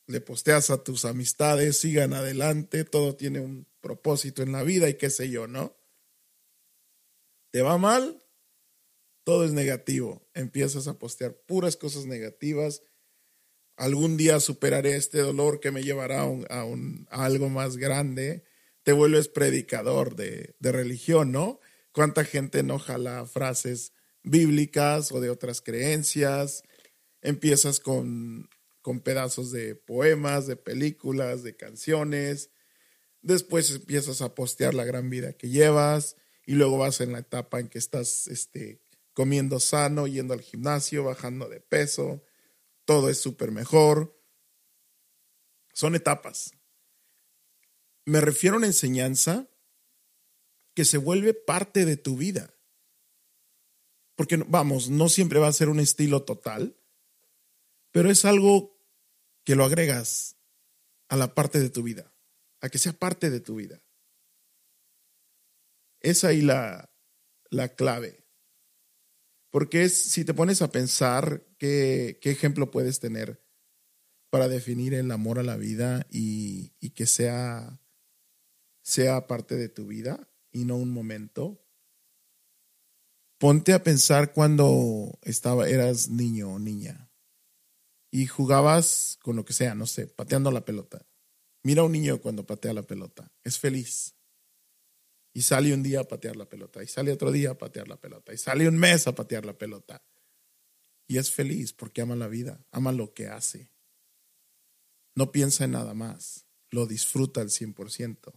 le 0.07 0.21
posteas 0.21 0.71
a 0.71 0.83
tus 0.83 1.05
amistades, 1.05 1.79
sigan 1.79 2.13
adelante, 2.13 2.85
todo 2.85 3.15
tiene 3.15 3.41
un 3.41 3.69
propósito 3.81 4.43
en 4.43 4.53
la 4.53 4.65
vida 4.65 4.89
y 4.89 4.95
qué 4.95 5.11
sé 5.11 5.31
yo, 5.31 5.47
¿no? 5.47 5.79
te 7.51 7.63
va 7.63 7.79
mal, 7.79 8.23
todo 9.25 9.45
es 9.45 9.53
negativo. 9.53 10.29
Empiezas 10.35 10.89
a 10.89 10.99
postear 10.99 11.35
puras 11.47 11.77
cosas 11.77 12.07
negativas. 12.07 12.83
Algún 13.79 14.17
día 14.17 14.41
superaré 14.41 14.97
este 14.97 15.19
dolor 15.19 15.61
que 15.61 15.71
me 15.71 15.85
llevará 15.85 16.23
a, 16.23 16.65
un, 16.65 17.07
algo 17.11 17.49
más 17.49 17.77
grande. 17.77 18.43
Te 18.83 18.93
vuelves 18.93 19.29
predicador 19.29 20.17
de, 20.17 20.57
de 20.59 20.73
religión, 20.73 21.31
¿no? 21.31 21.61
¿Cuánta 21.93 22.25
gente 22.25 22.65
no 22.65 22.81
jala 22.81 23.25
frases 23.25 23.93
bíblicas 24.25 25.13
o 25.13 25.21
de 25.21 25.31
otras 25.31 25.61
creencias? 25.61 26.65
Empiezas 27.23 27.79
con, 27.79 28.51
con 28.83 28.99
pedazos 28.99 29.53
de 29.53 29.77
poemas, 29.77 30.49
de 30.49 30.57
películas, 30.57 31.45
de 31.45 31.55
canciones. 31.55 32.51
Después 33.23 33.71
empiezas 33.71 34.23
a 34.23 34.35
postear 34.35 34.75
la 34.75 34.85
gran 34.85 35.09
vida 35.09 35.35
que 35.35 35.51
llevas 35.51 36.17
y 36.45 36.55
luego 36.55 36.79
vas 36.79 37.01
en 37.01 37.13
la 37.13 37.21
etapa 37.21 37.61
en 37.61 37.69
que 37.69 37.79
estás 37.79 38.27
este, 38.27 38.81
comiendo 39.13 39.61
sano, 39.61 40.09
yendo 40.09 40.35
al 40.35 40.41
gimnasio, 40.41 41.05
bajando 41.05 41.49
de 41.49 41.61
peso, 41.61 42.25
todo 42.89 43.11
es 43.11 43.21
súper 43.21 43.51
mejor. 43.51 44.19
Son 45.75 45.95
etapas. 45.95 46.55
Me 48.07 48.23
refiero 48.23 48.55
a 48.55 48.59
una 48.61 48.67
enseñanza 48.67 49.47
que 50.75 50.87
se 50.87 50.97
vuelve 50.97 51.35
parte 51.35 51.85
de 51.85 51.99
tu 51.99 52.17
vida. 52.17 52.55
Porque, 54.17 54.39
vamos, 54.39 54.89
no 54.89 55.11
siempre 55.11 55.39
va 55.39 55.49
a 55.49 55.53
ser 55.53 55.69
un 55.69 55.81
estilo 55.81 56.25
total, 56.25 56.81
pero 57.93 58.11
es 58.11 58.25
algo 58.25 58.81
que 59.45 59.55
lo 59.55 59.67
agregas 59.67 60.39
a 61.11 61.17
la 61.17 61.35
parte 61.35 61.61
de 61.61 61.69
tu 61.69 61.83
vida, 61.83 62.15
a 62.63 62.71
que 62.71 62.79
sea 62.79 62.95
parte 62.95 63.29
de 63.29 63.41
tu 63.41 63.57
vida. 63.57 63.83
Es 66.01 66.25
ahí 66.25 66.41
la, 66.41 66.91
la 67.51 67.69
clave. 67.75 68.25
Porque 69.51 69.85
es, 69.85 70.11
si 70.11 70.25
te 70.25 70.35
pones 70.35 70.63
a 70.63 70.71
pensar 70.71 71.47
qué, 71.59 72.19
qué 72.21 72.31
ejemplo 72.31 72.71
puedes 72.71 73.01
tener 73.01 73.43
para 74.31 74.49
definir 74.49 74.95
el 74.95 75.11
amor 75.11 75.39
a 75.39 75.43
la 75.43 75.57
vida 75.57 76.07
y, 76.11 76.71
que 76.91 77.07
sea, 77.07 77.81
sea 78.83 79.27
parte 79.27 79.57
de 79.57 79.69
tu 79.69 79.87
vida 79.87 80.29
y 80.51 80.65
no 80.65 80.77
un 80.77 80.91
momento. 80.91 81.65
Ponte 83.39 83.73
a 83.73 83.83
pensar 83.83 84.33
cuando 84.33 85.19
estaba, 85.23 85.69
eras 85.69 86.09
niño 86.09 86.55
o 86.55 86.59
niña 86.59 87.11
y 88.11 88.27
jugabas 88.27 89.19
con 89.23 89.37
lo 89.37 89.45
que 89.45 89.53
sea, 89.53 89.75
no 89.75 89.87
sé, 89.87 90.07
pateando 90.07 90.51
la 90.51 90.65
pelota. 90.65 91.07
Mira 91.63 91.83
a 91.83 91.85
un 91.85 91.93
niño 91.93 92.21
cuando 92.21 92.47
patea 92.47 92.73
la 92.73 92.87
pelota, 92.87 93.33
es 93.45 93.59
feliz. 93.59 94.18
Y 95.39 95.43
sale 95.43 95.73
un 95.73 95.85
día 95.85 96.01
a 96.01 96.05
patear 96.05 96.35
la 96.35 96.49
pelota, 96.49 96.83
y 96.83 96.89
sale 96.89 97.13
otro 97.13 97.31
día 97.31 97.53
a 97.53 97.55
patear 97.59 97.87
la 97.87 98.01
pelota, 98.01 98.35
y 98.35 98.39
sale 98.39 98.67
un 98.67 98.77
mes 98.77 99.07
a 99.07 99.15
patear 99.15 99.47
la 99.47 99.57
pelota. 99.57 100.03
Y 101.07 101.19
es 101.19 101.31
feliz 101.31 101.73
porque 101.73 102.01
ama 102.01 102.17
la 102.17 102.27
vida, 102.27 102.67
ama 102.73 102.91
lo 102.91 103.15
que 103.15 103.29
hace. 103.29 103.71
No 105.15 105.31
piensa 105.31 105.63
en 105.63 105.71
nada 105.71 105.95
más, 105.95 106.49
lo 106.71 106.87
disfruta 106.87 107.41
al 107.41 107.51
100%. 107.51 108.33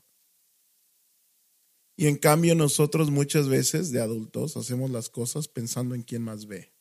Y 1.95 2.05
en 2.05 2.17
cambio 2.17 2.53
nosotros 2.53 3.09
muchas 3.09 3.49
veces 3.49 3.91
de 3.91 3.99
adultos 3.99 4.55
hacemos 4.55 4.91
las 4.91 5.09
cosas 5.09 5.47
pensando 5.47 5.95
en 5.95 6.03
quién 6.03 6.21
más 6.21 6.45
ve, 6.45 6.71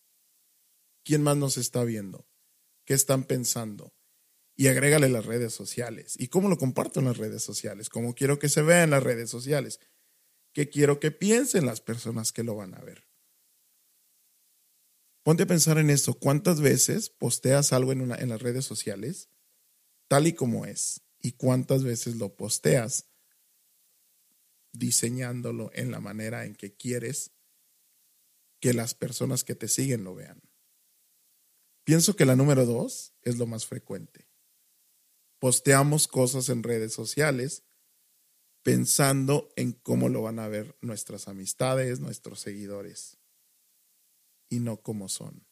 quién 1.03 1.23
más 1.23 1.39
nos 1.39 1.57
está 1.57 1.83
viendo, 1.83 2.29
qué 2.85 2.93
están 2.93 3.25
pensando. 3.25 3.95
Y 4.55 4.69
agrégale 4.69 5.09
las 5.09 5.25
redes 5.25 5.55
sociales. 5.55 6.17
¿Y 6.19 6.29
cómo 6.29 6.51
lo 6.51 6.59
comparto 6.59 7.01
en 7.01 7.07
las 7.07 7.17
redes 7.17 7.43
sociales? 7.43 7.89
¿Cómo 7.89 8.15
quiero 8.15 8.39
que 8.39 8.51
se 8.51 8.61
vea 8.61 8.83
en 8.83 8.91
las 8.91 9.03
redes 9.03 9.31
sociales? 9.31 9.81
Que 10.53 10.69
quiero 10.69 11.01
que 11.01 11.11
piensen 11.11 11.67
las 11.67 11.81
personas 11.81 12.33
que 12.33 12.43
lo 12.43 12.57
van 12.57 12.75
a 12.75 12.81
ver. 12.81 13.07
Ponte 15.23 15.45
a 15.45 15.47
pensar 15.47 15.79
en 15.79 15.91
esto. 15.91 16.15
¿Cuántas 16.15 16.61
veces 16.61 17.11
posteas 17.11 17.73
algo 17.73 17.93
en, 17.93 18.11
en 18.11 18.29
las 18.29 18.43
redes 18.43 18.65
sociales 18.65 19.29
tal 20.09 20.27
y 20.27 20.33
como 20.33 20.65
es? 20.67 21.03
¿Y 21.21 21.33
cuántas 21.33 21.85
veces 21.85 22.17
lo 22.17 22.35
posteas 22.35 23.07
diseñándolo 24.73 25.71
en 25.75 25.91
la 25.91 26.01
manera 26.01 26.45
en 26.45 26.55
que 26.55 26.75
quieres 26.75 27.33
que 28.61 28.73
las 28.73 28.95
personas 28.95 29.45
que 29.45 29.55
te 29.55 29.69
siguen 29.69 30.05
lo 30.05 30.15
vean? 30.15 30.41
Pienso 31.85 32.17
que 32.17 32.25
la 32.25 32.37
número 32.37 32.67
dos 32.67 33.15
es 33.23 33.37
lo 33.37 33.47
más 33.47 33.67
frecuente. 33.67 34.29
Posteamos 35.39 36.09
cosas 36.09 36.49
en 36.49 36.63
redes 36.63 36.93
sociales 36.93 37.65
pensando 38.63 39.53
en 39.57 39.73
cómo 39.73 40.09
lo 40.09 40.23
van 40.23 40.39
a 40.39 40.49
ver 40.49 40.77
nuestras 40.81 41.29
amistades, 41.29 42.01
nuestros 42.01 42.41
seguidores, 42.41 43.19
y 44.49 44.61
no 44.61 44.79
cómo 44.79 45.09
son, 45.09 45.47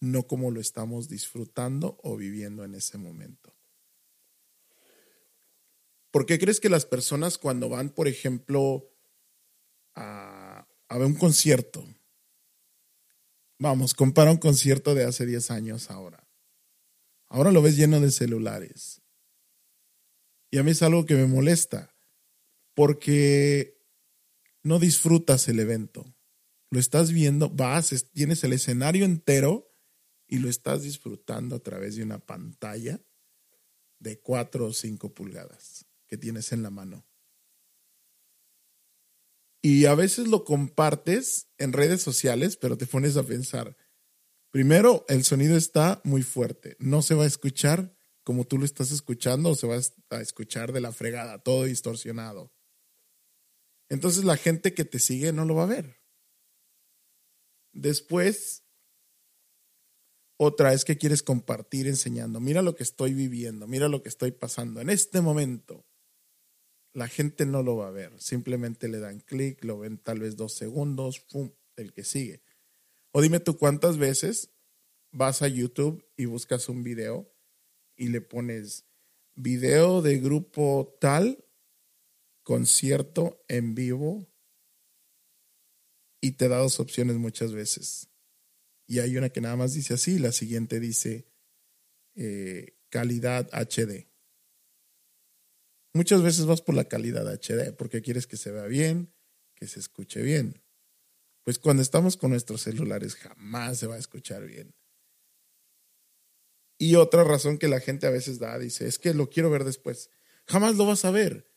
no 0.00 0.26
cómo 0.26 0.50
lo 0.50 0.60
estamos 0.60 1.08
disfrutando 1.08 1.98
o 2.02 2.16
viviendo 2.16 2.64
en 2.64 2.74
ese 2.74 2.98
momento. 2.98 3.54
¿Por 6.10 6.26
qué 6.26 6.38
crees 6.38 6.60
que 6.60 6.68
las 6.68 6.86
personas 6.86 7.38
cuando 7.38 7.68
van, 7.68 7.90
por 7.90 8.08
ejemplo, 8.08 8.90
a, 9.94 10.66
a 10.88 10.98
ver 10.98 11.06
un 11.06 11.14
concierto, 11.14 11.86
vamos, 13.58 13.94
compara 13.94 14.30
un 14.30 14.38
concierto 14.38 14.94
de 14.94 15.04
hace 15.04 15.26
10 15.26 15.50
años 15.50 15.90
ahora, 15.90 16.26
ahora 17.28 17.50
lo 17.50 17.62
ves 17.62 17.76
lleno 17.76 18.00
de 18.00 18.10
celulares, 18.10 19.02
y 20.50 20.58
a 20.58 20.62
mí 20.62 20.70
es 20.70 20.82
algo 20.82 21.06
que 21.06 21.14
me 21.14 21.26
molesta, 21.26 21.94
porque 22.74 23.80
no 24.62 24.78
disfrutas 24.78 25.48
el 25.48 25.60
evento. 25.60 26.14
Lo 26.70 26.80
estás 26.80 27.12
viendo, 27.12 27.48
vas, 27.50 28.06
tienes 28.12 28.42
el 28.44 28.52
escenario 28.52 29.04
entero 29.04 29.72
y 30.26 30.38
lo 30.38 30.48
estás 30.48 30.82
disfrutando 30.82 31.56
a 31.56 31.60
través 31.60 31.96
de 31.96 32.02
una 32.02 32.18
pantalla 32.18 33.00
de 33.98 34.20
cuatro 34.20 34.66
o 34.66 34.72
cinco 34.72 35.14
pulgadas 35.14 35.86
que 36.06 36.18
tienes 36.18 36.52
en 36.52 36.62
la 36.62 36.70
mano. 36.70 37.06
Y 39.62 39.86
a 39.86 39.94
veces 39.94 40.28
lo 40.28 40.44
compartes 40.44 41.48
en 41.58 41.72
redes 41.72 42.02
sociales, 42.02 42.56
pero 42.56 42.76
te 42.76 42.86
pones 42.86 43.16
a 43.16 43.24
pensar, 43.24 43.76
primero, 44.50 45.04
el 45.08 45.24
sonido 45.24 45.56
está 45.56 46.00
muy 46.04 46.22
fuerte, 46.22 46.76
no 46.78 47.02
se 47.02 47.14
va 47.14 47.24
a 47.24 47.28
escuchar 47.28 47.95
como 48.26 48.44
tú 48.44 48.58
lo 48.58 48.64
estás 48.64 48.90
escuchando 48.90 49.54
se 49.54 49.68
va 49.68 49.78
a 50.10 50.20
escuchar 50.20 50.72
de 50.72 50.80
la 50.80 50.90
fregada, 50.90 51.38
todo 51.38 51.62
distorsionado. 51.62 52.52
Entonces 53.88 54.24
la 54.24 54.36
gente 54.36 54.74
que 54.74 54.84
te 54.84 54.98
sigue 54.98 55.32
no 55.32 55.44
lo 55.44 55.54
va 55.54 55.62
a 55.62 55.66
ver. 55.66 56.02
Después, 57.72 58.64
otra 60.40 60.72
es 60.72 60.84
que 60.84 60.98
quieres 60.98 61.22
compartir 61.22 61.86
enseñando, 61.86 62.40
mira 62.40 62.62
lo 62.62 62.74
que 62.74 62.82
estoy 62.82 63.14
viviendo, 63.14 63.68
mira 63.68 63.88
lo 63.88 64.02
que 64.02 64.08
estoy 64.08 64.32
pasando 64.32 64.80
en 64.80 64.90
este 64.90 65.20
momento. 65.20 65.86
La 66.94 67.06
gente 67.06 67.46
no 67.46 67.62
lo 67.62 67.76
va 67.76 67.86
a 67.86 67.92
ver, 67.92 68.20
simplemente 68.20 68.88
le 68.88 68.98
dan 68.98 69.20
clic, 69.20 69.62
lo 69.62 69.78
ven 69.78 69.98
tal 69.98 70.18
vez 70.18 70.34
dos 70.34 70.52
segundos, 70.52 71.20
¡pum!, 71.20 71.52
el 71.76 71.92
que 71.92 72.02
sigue. 72.02 72.42
O 73.12 73.22
dime 73.22 73.38
tú 73.38 73.56
cuántas 73.56 73.98
veces 73.98 74.50
vas 75.12 75.42
a 75.42 75.48
YouTube 75.48 76.04
y 76.16 76.24
buscas 76.24 76.68
un 76.68 76.82
video 76.82 77.35
y 77.96 78.08
le 78.08 78.20
pones 78.20 78.84
video 79.34 80.02
de 80.02 80.18
grupo 80.18 80.96
tal, 81.00 81.44
concierto 82.42 83.44
en 83.48 83.74
vivo 83.74 84.28
y 86.20 86.32
te 86.32 86.48
da 86.48 86.58
dos 86.58 86.80
opciones 86.80 87.16
muchas 87.16 87.52
veces. 87.52 88.08
Y 88.86 89.00
hay 89.00 89.16
una 89.16 89.30
que 89.30 89.40
nada 89.40 89.56
más 89.56 89.74
dice 89.74 89.94
así, 89.94 90.18
la 90.18 90.32
siguiente 90.32 90.80
dice 90.80 91.26
eh, 92.14 92.78
calidad 92.88 93.48
HD. 93.52 94.08
Muchas 95.92 96.22
veces 96.22 96.46
vas 96.46 96.62
por 96.62 96.74
la 96.74 96.84
calidad 96.84 97.26
HD 97.26 97.72
porque 97.72 98.02
quieres 98.02 98.26
que 98.26 98.36
se 98.36 98.52
vea 98.52 98.66
bien, 98.66 99.12
que 99.54 99.66
se 99.66 99.80
escuche 99.80 100.22
bien. 100.22 100.62
Pues 101.42 101.58
cuando 101.58 101.82
estamos 101.82 102.16
con 102.16 102.30
nuestros 102.30 102.62
celulares 102.62 103.14
jamás 103.14 103.78
se 103.78 103.86
va 103.86 103.94
a 103.96 103.98
escuchar 103.98 104.44
bien. 104.44 104.74
Y 106.78 106.96
otra 106.96 107.24
razón 107.24 107.58
que 107.58 107.68
la 107.68 107.80
gente 107.80 108.06
a 108.06 108.10
veces 108.10 108.38
da, 108.38 108.58
dice, 108.58 108.86
es 108.86 108.98
que 108.98 109.14
lo 109.14 109.30
quiero 109.30 109.50
ver 109.50 109.64
después. 109.64 110.10
Jamás 110.46 110.76
lo 110.76 110.86
vas 110.86 111.04
a 111.04 111.10
ver. 111.10 111.50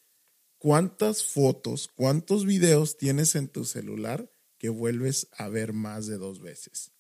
¿Cuántas 0.58 1.24
fotos, 1.24 1.88
cuántos 1.88 2.46
videos 2.46 2.98
tienes 2.98 3.36
en 3.36 3.48
tu 3.48 3.66
celular 3.66 4.32
que 4.58 4.70
vuelves 4.70 5.28
a 5.32 5.48
ver 5.48 5.74
más 5.74 6.08
de 6.08 6.18
dos 6.18 6.42
veces? 6.42 6.92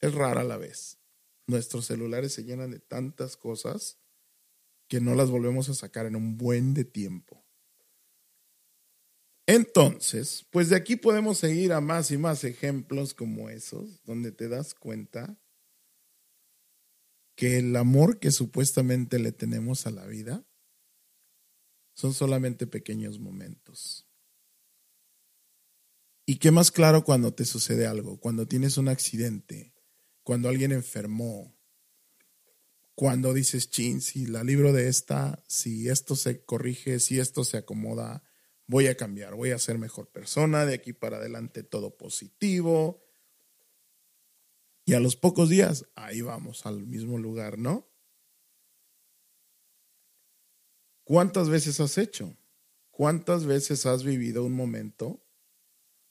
Es 0.00 0.14
rara 0.14 0.42
la 0.42 0.56
vez. 0.56 0.98
Nuestros 1.46 1.86
celulares 1.86 2.32
se 2.32 2.44
llenan 2.44 2.70
de 2.70 2.80
tantas 2.80 3.36
cosas 3.36 3.98
que 4.88 5.00
no 5.00 5.14
las 5.14 5.30
volvemos 5.30 5.68
a 5.68 5.74
sacar 5.74 6.06
en 6.06 6.16
un 6.16 6.36
buen 6.36 6.74
de 6.74 6.84
tiempo. 6.84 7.44
Entonces, 9.46 10.46
pues 10.50 10.68
de 10.68 10.76
aquí 10.76 10.96
podemos 10.96 11.38
seguir 11.38 11.72
a 11.72 11.80
más 11.80 12.10
y 12.10 12.18
más 12.18 12.44
ejemplos 12.44 13.12
como 13.12 13.50
esos, 13.50 14.02
donde 14.04 14.30
te 14.30 14.48
das 14.48 14.74
cuenta 14.74 15.36
que 17.42 17.58
el 17.58 17.74
amor 17.74 18.20
que 18.20 18.30
supuestamente 18.30 19.18
le 19.18 19.32
tenemos 19.32 19.88
a 19.88 19.90
la 19.90 20.06
vida 20.06 20.46
son 21.92 22.14
solamente 22.14 22.68
pequeños 22.68 23.18
momentos. 23.18 24.06
Y 26.24 26.36
qué 26.36 26.52
más 26.52 26.70
claro 26.70 27.02
cuando 27.02 27.34
te 27.34 27.44
sucede 27.44 27.88
algo, 27.88 28.20
cuando 28.20 28.46
tienes 28.46 28.76
un 28.76 28.86
accidente, 28.86 29.74
cuando 30.22 30.48
alguien 30.48 30.70
enfermó, 30.70 31.58
cuando 32.94 33.34
dices, 33.34 33.70
chin, 33.70 34.02
si 34.02 34.26
la 34.26 34.44
libro 34.44 34.72
de 34.72 34.86
esta, 34.86 35.42
si 35.48 35.88
esto 35.88 36.14
se 36.14 36.44
corrige, 36.44 37.00
si 37.00 37.18
esto 37.18 37.42
se 37.42 37.56
acomoda, 37.56 38.22
voy 38.68 38.86
a 38.86 38.96
cambiar, 38.96 39.34
voy 39.34 39.50
a 39.50 39.58
ser 39.58 39.78
mejor 39.78 40.12
persona, 40.12 40.64
de 40.64 40.74
aquí 40.74 40.92
para 40.92 41.16
adelante 41.16 41.64
todo 41.64 41.96
positivo. 41.96 43.01
Y 44.84 44.94
a 44.94 45.00
los 45.00 45.16
pocos 45.16 45.48
días, 45.48 45.86
ahí 45.94 46.22
vamos 46.22 46.66
al 46.66 46.84
mismo 46.86 47.18
lugar, 47.18 47.58
¿no? 47.58 47.88
¿Cuántas 51.04 51.48
veces 51.48 51.78
has 51.80 51.98
hecho? 51.98 52.36
¿Cuántas 52.90 53.46
veces 53.46 53.86
has 53.86 54.04
vivido 54.04 54.44
un 54.44 54.54
momento 54.54 55.24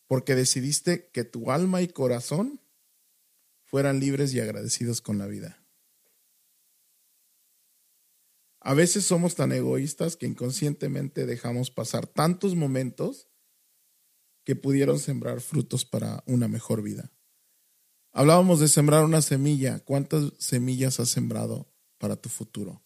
porque 0.07 0.35
decidiste 0.35 1.09
que 1.11 1.23
tu 1.23 1.51
alma 1.51 1.81
y 1.81 1.87
corazón 1.87 2.61
fueran 3.63 3.99
libres 3.99 4.33
y 4.33 4.39
agradecidos 4.39 5.01
con 5.01 5.17
la 5.17 5.27
vida? 5.27 5.65
A 8.59 8.73
veces 8.73 9.05
somos 9.05 9.35
tan 9.35 9.51
egoístas 9.51 10.15
que 10.15 10.27
inconscientemente 10.27 11.25
dejamos 11.25 11.71
pasar 11.71 12.05
tantos 12.05 12.55
momentos 12.55 13.27
que 14.43 14.55
pudieron 14.55 14.99
sembrar 14.99 15.41
frutos 15.41 15.83
para 15.85 16.23
una 16.27 16.47
mejor 16.47 16.81
vida. 16.83 17.11
Hablábamos 18.13 18.59
de 18.59 18.67
sembrar 18.67 19.03
una 19.03 19.21
semilla. 19.21 19.79
¿Cuántas 19.79 20.33
semillas 20.37 20.99
has 20.99 21.09
sembrado 21.09 21.71
para 21.97 22.15
tu 22.15 22.29
futuro, 22.29 22.83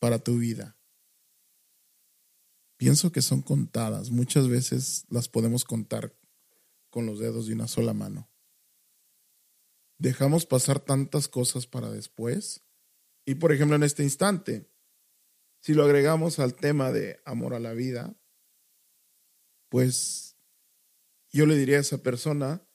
para 0.00 0.18
tu 0.18 0.38
vida? 0.38 0.76
Pienso 2.76 3.12
que 3.12 3.22
son 3.22 3.42
contadas. 3.42 4.10
Muchas 4.10 4.48
veces 4.48 5.06
las 5.08 5.28
podemos 5.28 5.64
contar 5.64 6.14
con 6.90 7.06
los 7.06 7.18
dedos 7.18 7.46
de 7.46 7.54
una 7.54 7.68
sola 7.68 7.94
mano. 7.94 8.28
Dejamos 9.98 10.44
pasar 10.44 10.80
tantas 10.80 11.28
cosas 11.28 11.66
para 11.66 11.90
después. 11.90 12.64
Y 13.24 13.36
por 13.36 13.52
ejemplo, 13.52 13.76
en 13.76 13.82
este 13.82 14.02
instante, 14.02 14.70
si 15.60 15.74
lo 15.74 15.84
agregamos 15.84 16.38
al 16.38 16.54
tema 16.54 16.92
de 16.92 17.20
amor 17.24 17.54
a 17.54 17.60
la 17.60 17.72
vida, 17.72 18.14
pues 19.68 20.36
yo 21.30 21.46
le 21.46 21.56
diría 21.56 21.78
a 21.78 21.80
esa 21.80 22.02
persona, 22.02 22.65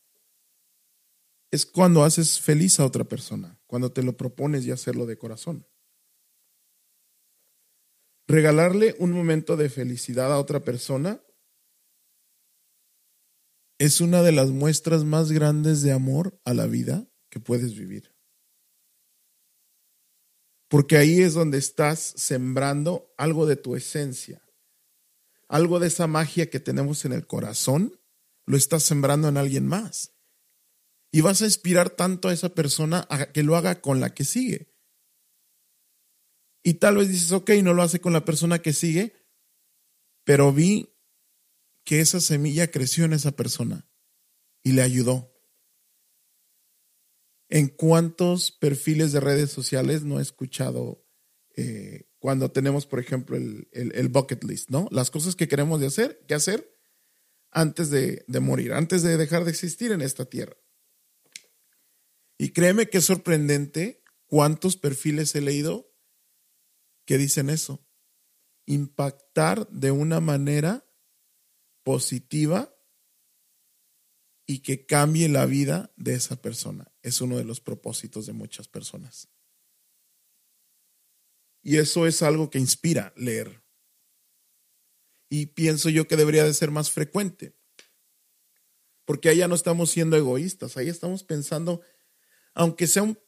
es 1.51 1.65
cuando 1.65 2.03
haces 2.03 2.39
feliz 2.39 2.79
a 2.79 2.86
otra 2.86 3.03
persona, 3.03 3.60
cuando 3.67 3.91
te 3.91 4.03
lo 4.03 4.17
propones 4.17 4.65
y 4.65 4.72
hacerlo 4.72 5.05
de 5.05 5.17
corazón. 5.17 5.67
Regalarle 8.27 8.96
un 9.00 9.12
momento 9.12 9.58
de 9.58 9.70
felicidad 9.70 10.31
a 10.31 10.39
otra 10.39 10.62
persona 10.62 11.22
es 13.77 14.00
una 14.00 14.22
de 14.22 14.31
las 14.31 14.50
muestras 14.50 15.03
más 15.03 15.31
grandes 15.31 15.81
de 15.81 15.91
amor 15.91 16.39
a 16.46 16.53
la 16.53 16.67
vida 16.67 17.08
que 17.29 17.39
puedes 17.39 17.75
vivir 17.75 18.12
porque 20.72 20.96
ahí 20.96 21.20
es 21.20 21.34
donde 21.34 21.58
estás 21.58 22.00
sembrando 22.15 23.13
algo 23.17 23.46
de 23.46 23.58
tu 23.58 23.75
esencia, 23.75 24.41
algo 25.50 25.81
de 25.81 25.88
esa 25.88 26.08
magia 26.08 26.50
que 26.50 26.62
tenemos 26.62 27.03
en 27.03 27.12
el 27.12 27.27
corazón, 27.27 28.00
lo 28.46 28.55
estás 28.55 28.84
sembrando 28.84 29.27
en 29.27 29.36
alguien 29.36 29.67
más. 29.67 30.13
Y 31.12 31.22
vas 31.22 31.41
a 31.41 31.46
inspirar 31.46 31.89
tanto 31.89 32.30
a 32.30 32.34
esa 32.34 32.50
persona 32.50 33.06
a 33.10 33.32
que 33.32 33.44
lo 33.44 33.56
haga 33.58 33.82
con 33.82 34.00
la 34.00 34.13
que 34.13 34.24
sigue. 34.24 34.72
Y 36.63 36.75
tal 36.75 36.98
vez 36.98 37.10
dices, 37.10 37.32
ok, 37.32 37.50
no 37.63 37.74
lo 37.74 37.82
hace 37.82 38.00
con 38.00 38.13
la 38.13 38.24
persona 38.24 38.60
que 38.60 38.72
sigue, 38.72 39.14
pero 40.24 40.53
vi 40.53 40.96
que 41.83 42.00
esa 42.00 42.22
semilla 42.22 42.70
creció 42.70 43.05
en 43.05 43.14
esa 43.14 43.31
persona 43.31 43.90
y 44.64 44.74
le 44.74 44.83
ayudó 44.83 45.33
en 47.50 47.68
cuántos 47.68 48.51
perfiles 48.51 49.12
de 49.12 49.20
redes 49.20 49.51
sociales 49.51 50.03
no 50.03 50.20
he 50.20 50.22
escuchado 50.22 51.05
eh, 51.57 52.07
cuando 52.20 52.51
tenemos, 52.51 52.86
por 52.86 53.00
ejemplo, 53.00 53.36
el, 53.36 54.09
bucket 54.09 54.44
list, 54.44 54.70
¿no? 54.70 54.88
Las 54.92 55.09
cosas 55.09 55.36
que 55.36 55.48
queremos 55.48 55.81
de 55.81 55.88
hacer, 55.88 56.24
que 56.27 56.36
hacer 56.36 56.79
antes 57.50 57.90
de 57.90 58.24
morir, 58.40 58.72
antes 58.72 59.01
de 59.01 59.18
dejar 59.18 59.44
de 59.44 59.51
existir 59.51 59.92
en 59.92 60.01
esta 60.01 60.25
tierra. 60.25 60.55
Y 62.42 62.54
créeme 62.54 62.90
que 62.90 62.98
es 62.98 63.06
sorprendente 63.06 64.04
cuántos 64.25 64.75
perfiles 64.75 65.36
he 65.36 65.42
leído 65.42 65.94
que 67.06 67.20
dicen 67.20 67.51
eso. 67.51 67.86
Impactar 68.66 69.68
de 69.68 69.92
una 69.92 70.22
manera 70.22 70.84
positiva 71.84 72.75
y 74.48 74.62
que 74.64 74.88
cambie 74.88 75.30
la 75.30 75.46
vida 75.46 75.94
de 75.98 76.16
esa 76.16 76.42
persona. 76.42 76.92
Es 77.04 77.22
uno 77.22 77.38
de 77.38 77.44
los 77.44 77.62
propósitos 77.62 78.25
de 78.25 78.34
muchas 78.34 78.68
personas. 78.68 79.30
Y 81.62 81.77
eso 81.77 82.08
es 82.08 82.24
algo 82.24 82.50
que 82.50 82.58
inspira 82.58 83.14
leer. 83.16 83.64
Y 85.30 85.46
pienso 85.46 85.90
yo 85.90 86.08
que 86.08 86.18
debería 86.18 86.44
de 86.44 86.56
ser 86.56 86.72
más 86.72 86.90
frecuente. 86.90 87.56
Porque 89.06 89.38
ya 89.38 89.48
no 89.48 89.54
estamos 89.54 89.92
siendo 89.92 90.18
egoístas, 90.18 90.75
ahí 90.75 90.90
estamos 90.90 91.24
pensando, 91.24 91.82
aunque 92.53 92.87
sea 92.87 93.03
un 93.03 93.20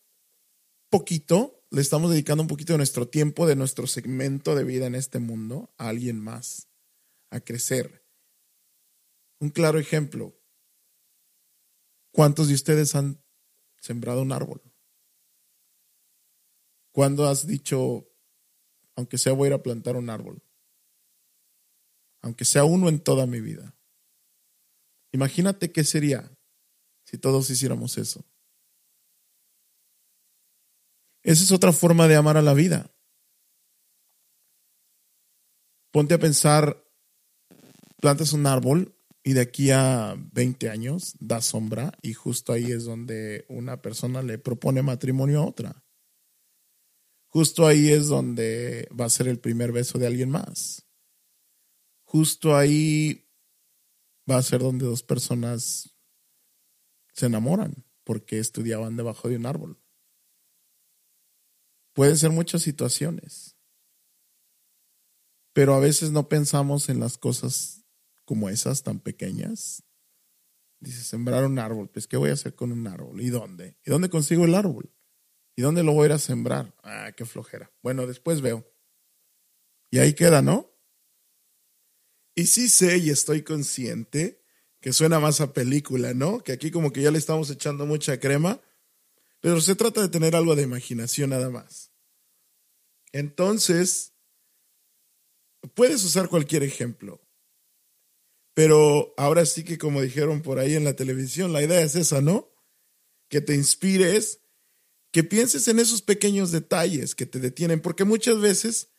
poquito, 0.90 1.64
le 1.72 1.82
estamos 1.82 2.12
dedicando 2.12 2.44
un 2.44 2.48
poquito 2.48 2.74
de 2.74 2.78
nuestro 2.78 3.08
tiempo, 3.08 3.48
de 3.48 3.56
nuestro 3.56 3.88
segmento 3.88 4.56
de 4.56 4.64
vida 4.64 4.86
en 4.86 4.96
este 4.96 5.20
mundo 5.20 5.74
a 5.78 5.90
alguien 5.90 6.20
más, 6.20 6.70
a 7.30 7.40
crecer. 7.40 8.06
Un 9.40 9.50
claro 9.50 9.80
ejemplo, 9.80 10.36
¿Cuántos 12.14 12.48
de 12.48 12.54
ustedes 12.54 12.94
han 12.94 13.24
sembrado 13.80 14.22
un 14.22 14.32
árbol? 14.32 14.62
¿Cuándo 16.92 17.28
has 17.28 17.48
dicho, 17.48 18.08
aunque 18.96 19.18
sea 19.18 19.34
voy 19.34 19.48
a 19.48 19.50
ir 19.50 19.54
a 19.56 19.64
plantar 19.64 19.96
un 19.96 20.12
árbol? 20.12 20.44
Aunque 22.22 22.46
sea 22.46 22.66
uno 22.66 22.88
en 22.88 23.00
toda 23.00 23.26
mi 23.26 23.42
vida. 23.42 23.76
Imagínate 25.12 25.72
qué 25.72 25.84
sería 25.84 26.32
si 27.04 27.18
todos 27.18 27.50
hiciéramos 27.50 27.98
eso. 27.98 28.24
Esa 31.24 31.44
es 31.44 31.52
otra 31.52 31.72
forma 31.72 32.08
de 32.08 32.16
amar 32.16 32.38
a 32.38 32.42
la 32.42 32.54
vida. 32.54 32.92
Ponte 35.92 36.14
a 36.16 36.20
pensar, 36.20 36.84
plantas 38.02 38.34
un 38.34 38.46
árbol 38.46 38.98
y 39.24 39.34
de 39.34 39.42
aquí 39.42 39.72
a 39.72 40.16
20 40.34 40.70
años 40.70 41.16
da 41.20 41.42
sombra 41.42 41.94
y 42.02 42.14
justo 42.14 42.52
ahí 42.52 42.72
es 42.72 42.84
donde 42.84 43.46
una 43.48 43.82
persona 43.82 44.22
le 44.22 44.38
propone 44.38 44.82
matrimonio 44.82 45.42
a 45.42 45.46
otra. 45.46 45.84
Justo 47.28 47.66
ahí 47.66 47.90
es 47.90 48.08
donde 48.08 48.88
va 49.00 49.06
a 49.06 49.10
ser 49.10 49.28
el 49.28 49.40
primer 49.40 49.72
beso 49.72 49.98
de 49.98 50.08
alguien 50.08 50.30
más. 50.30 50.86
Justo 52.04 52.56
ahí 52.56 53.30
va 54.30 54.38
a 54.38 54.44
ser 54.44 54.62
donde 54.62 54.86
dos 54.86 55.04
personas 55.04 55.96
se 57.14 57.28
enamoran 57.28 57.86
porque 58.04 58.40
estudiaban 58.40 58.98
debajo 58.98 59.30
de 59.30 59.38
un 59.38 59.46
árbol. 59.46 59.83
Pueden 61.94 62.18
ser 62.18 62.32
muchas 62.32 62.62
situaciones, 62.62 63.56
pero 65.54 65.76
a 65.76 65.80
veces 65.80 66.12
no 66.12 66.28
pensamos 66.28 66.90
en 66.90 67.00
las 67.00 67.18
cosas 67.18 67.84
como 68.26 68.50
esas 68.50 68.84
tan 68.84 69.00
pequeñas. 69.00 69.84
Dice, 70.80 71.04
sembrar 71.04 71.46
un 71.46 71.60
árbol. 71.60 71.90
Pues, 71.90 72.08
¿qué 72.08 72.18
voy 72.18 72.32
a 72.32 72.34
hacer 72.34 72.56
con 72.56 72.72
un 72.72 72.88
árbol? 72.88 73.22
¿Y 73.22 73.30
dónde? 73.30 73.78
¿Y 73.86 73.92
dónde 73.92 74.10
consigo 74.10 74.46
el 74.46 74.56
árbol? 74.56 74.92
¿Y 75.56 75.62
dónde 75.62 75.84
lo 75.84 75.94
voy 75.94 76.04
a 76.04 76.06
ir 76.08 76.12
a 76.14 76.20
sembrar? 76.20 76.76
Ah, 76.84 77.12
qué 77.16 77.26
flojera. 77.26 77.72
Bueno, 77.82 78.08
después 78.08 78.42
veo. 78.42 78.68
Y 79.92 80.00
ahí 80.00 80.14
queda, 80.14 80.42
¿no? 80.42 80.74
Y 82.36 82.48
sí 82.48 82.68
sé 82.68 82.98
y 82.98 83.12
estoy 83.12 83.44
consciente 83.44 84.44
que 84.82 84.92
suena 84.92 85.20
más 85.20 85.40
a 85.40 85.54
película, 85.54 86.14
¿no? 86.14 86.44
Que 86.44 86.52
aquí 86.52 86.72
como 86.72 86.92
que 86.92 87.02
ya 87.02 87.12
le 87.12 87.20
estamos 87.20 87.50
echando 87.52 87.86
mucha 87.86 88.20
crema, 88.20 88.60
pero 89.44 89.60
se 89.60 89.76
trata 89.76 90.02
de 90.02 90.08
tener 90.08 90.38
algo 90.38 90.56
de 90.56 90.64
imaginación 90.64 91.32
nada 91.32 91.50
más. 91.50 91.92
Entonces, 93.12 94.14
puedes 95.76 96.02
usar 96.06 96.30
cualquier 96.30 96.64
ejemplo. 96.64 97.22
Pero 98.54 99.14
ahora 99.18 99.46
sí 99.46 99.66
que 99.66 99.78
como 99.78 100.02
dijeron 100.02 100.42
por 100.44 100.60
ahí 100.60 100.76
en 100.76 100.86
la 100.86 100.96
televisión, 100.96 101.52
la 101.52 101.62
idea 101.62 101.82
es 101.82 101.98
esa, 101.98 102.22
¿no? 102.22 102.54
Que 103.28 103.42
te 103.42 103.54
inspires, 103.54 104.40
que 105.12 105.26
pienses 105.26 105.68
en 105.68 105.80
esos 105.80 106.02
pequeños 106.02 106.52
detalles 106.52 107.14
que 107.14 107.26
te 107.26 107.42
detienen, 107.42 107.82
porque 107.82 108.06
muchas 108.06 108.40
veces 108.40 108.94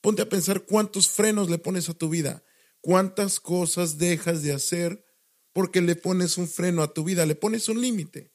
ponte 0.00 0.22
a 0.22 0.28
pensar 0.28 0.62
cuántos 0.62 1.08
frenos 1.08 1.48
le 1.48 1.58
pones 1.58 1.88
a 1.88 1.94
tu 1.94 2.08
vida, 2.08 2.42
cuántas 2.80 3.38
cosas 3.38 3.96
dejas 3.96 4.42
de 4.42 4.54
hacer 4.54 5.06
porque 5.52 5.80
le 5.80 5.94
pones 5.94 6.36
un 6.36 6.48
freno 6.48 6.82
a 6.82 6.92
tu 6.92 7.04
vida, 7.04 7.24
le 7.26 7.36
pones 7.36 7.68
un 7.68 7.80
límite. 7.80 8.31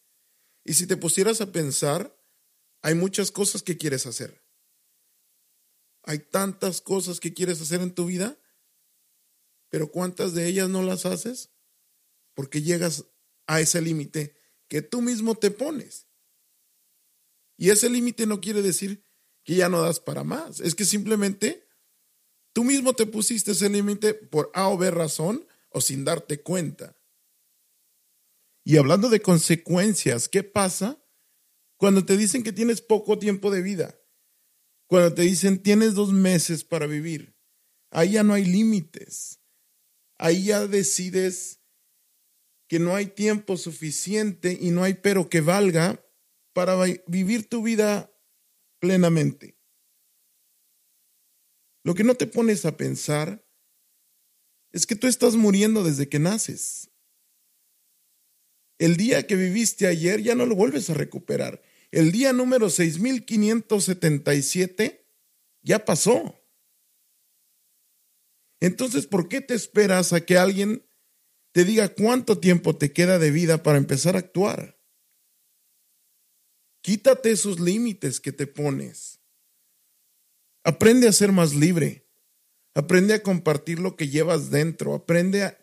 Y 0.67 0.75
si 0.75 0.85
te 0.85 0.97
pusieras 0.97 1.41
a 1.41 1.51
pensar, 1.51 2.15
hay 2.83 2.93
muchas 2.93 3.31
cosas 3.31 3.63
que 3.63 3.77
quieres 3.77 4.05
hacer. 4.05 4.43
Hay 6.03 6.19
tantas 6.19 6.81
cosas 6.81 7.19
que 7.19 7.33
quieres 7.33 7.59
hacer 7.59 7.81
en 7.81 7.95
tu 7.95 8.05
vida 8.05 8.37
pero 9.69 9.91
¿cuántas 9.91 10.33
de 10.33 10.47
ellas 10.47 10.69
no 10.69 10.81
las 10.81 11.05
haces? 11.05 11.51
porque 12.33 12.61
llegas 12.61 13.05
a 13.47 13.61
ese 13.61 13.81
límite 13.81 14.35
que 14.67 14.83
tú 14.83 15.01
mismo 15.01 15.33
te 15.33 15.49
pones. 15.49 16.05
Y 17.57 17.71
ese 17.71 17.89
límite 17.89 18.27
no 18.27 18.41
quiere 18.41 18.61
decir 18.61 19.03
que 19.43 19.55
ya 19.55 19.67
no 19.67 19.81
das 19.81 19.99
para 19.99 20.23
más, 20.23 20.59
es 20.59 20.75
que 20.75 20.85
simplemente 20.85 21.67
tú 22.53 22.63
mismo 22.63 22.93
te 22.93 23.07
pusiste 23.07 23.53
ese 23.53 23.69
límite 23.69 24.13
por 24.13 24.51
A 24.53 24.69
o 24.69 24.77
B 24.77 24.91
razón 24.91 25.47
o 25.71 25.81
sin 25.81 26.05
darte 26.05 26.43
cuenta. 26.43 26.95
Y 28.67 28.75
hablando 28.75 29.07
de 29.07 29.21
consecuencias, 29.21 30.27
¿qué 30.27 30.43
pasa 30.43 31.01
cuando 31.77 32.03
te 32.03 32.17
dicen 32.17 32.43
que 32.43 32.51
tienes 32.51 32.81
poco 32.81 33.17
tiempo 33.17 33.49
de 33.49 33.61
vida? 33.61 33.97
Cuando 34.87 35.13
te 35.13 35.21
dicen 35.21 35.63
tienes 35.63 35.93
dos 35.93 36.11
meses 36.11 36.65
para 36.65 36.85
vivir. 36.85 37.39
Ahí 37.91 38.11
ya 38.11 38.23
no 38.23 38.33
hay 38.33 38.43
límites. 38.43 39.39
Ahí 40.17 40.47
ya 40.47 40.67
decides 40.67 41.61
que 42.67 42.77
no 42.77 42.93
hay 42.93 43.05
tiempo 43.05 43.55
suficiente 43.55 44.57
y 44.59 44.71
no 44.71 44.83
hay 44.83 44.95
pero 44.95 45.29
que 45.29 45.39
valga 45.39 46.05
para 46.51 46.75
vivir 47.07 47.47
tu 47.47 47.63
vida 47.63 48.13
plenamente. 48.79 49.57
Lo 51.85 51.95
que 51.95 52.03
no 52.03 52.15
te 52.15 52.27
pones 52.27 52.65
a 52.65 52.75
pensar 52.75 53.47
es 54.73 54.85
que 54.85 54.97
tú 54.97 55.07
estás 55.07 55.37
muriendo 55.37 55.85
desde 55.85 56.09
que 56.09 56.19
naces. 56.19 56.89
El 58.77 58.97
día 58.97 59.25
que 59.25 59.35
viviste 59.35 59.87
ayer 59.87 60.21
ya 60.21 60.35
no 60.35 60.45
lo 60.45 60.55
vuelves 60.55 60.89
a 60.89 60.93
recuperar. 60.93 61.63
El 61.91 62.11
día 62.11 62.33
número 62.33 62.69
6577 62.69 65.07
ya 65.61 65.85
pasó. 65.85 66.37
Entonces, 68.59 69.07
¿por 69.07 69.29
qué 69.29 69.39
te 69.41 69.53
esperas 69.53 70.13
a 70.13 70.21
que 70.21 70.37
alguien 70.37 70.83
te 71.51 71.65
diga 71.65 71.89
cuánto 71.89 72.39
tiempo 72.39 72.75
te 72.75 72.91
queda 72.91 73.19
de 73.19 73.29
vida 73.31 73.61
para 73.63 73.77
empezar 73.77 74.15
a 74.15 74.19
actuar? 74.19 74.77
Quítate 76.81 77.31
esos 77.31 77.59
límites 77.59 78.19
que 78.19 78.31
te 78.31 78.47
pones. 78.47 79.19
Aprende 80.63 81.07
a 81.07 81.13
ser 81.13 81.31
más 81.31 81.53
libre. 81.53 82.07
Aprende 82.73 83.13
a 83.13 83.23
compartir 83.23 83.79
lo 83.79 83.95
que 83.95 84.09
llevas 84.09 84.51
dentro. 84.51 84.93
Aprende 84.93 85.43
a, 85.43 85.57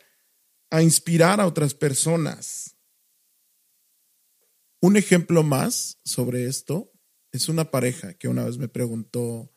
a 0.70 0.82
inspirar 0.82 1.40
a 1.40 1.46
otras 1.46 1.74
personas. 1.74 2.73
Un 4.84 4.98
ejemplo 4.98 5.42
más 5.42 5.98
sobre 6.04 6.44
esto 6.44 6.92
es 7.32 7.48
una 7.48 7.70
pareja 7.70 8.12
que 8.12 8.28
una 8.28 8.44
vez 8.44 8.58
me 8.58 8.68
preguntó, 8.68 9.50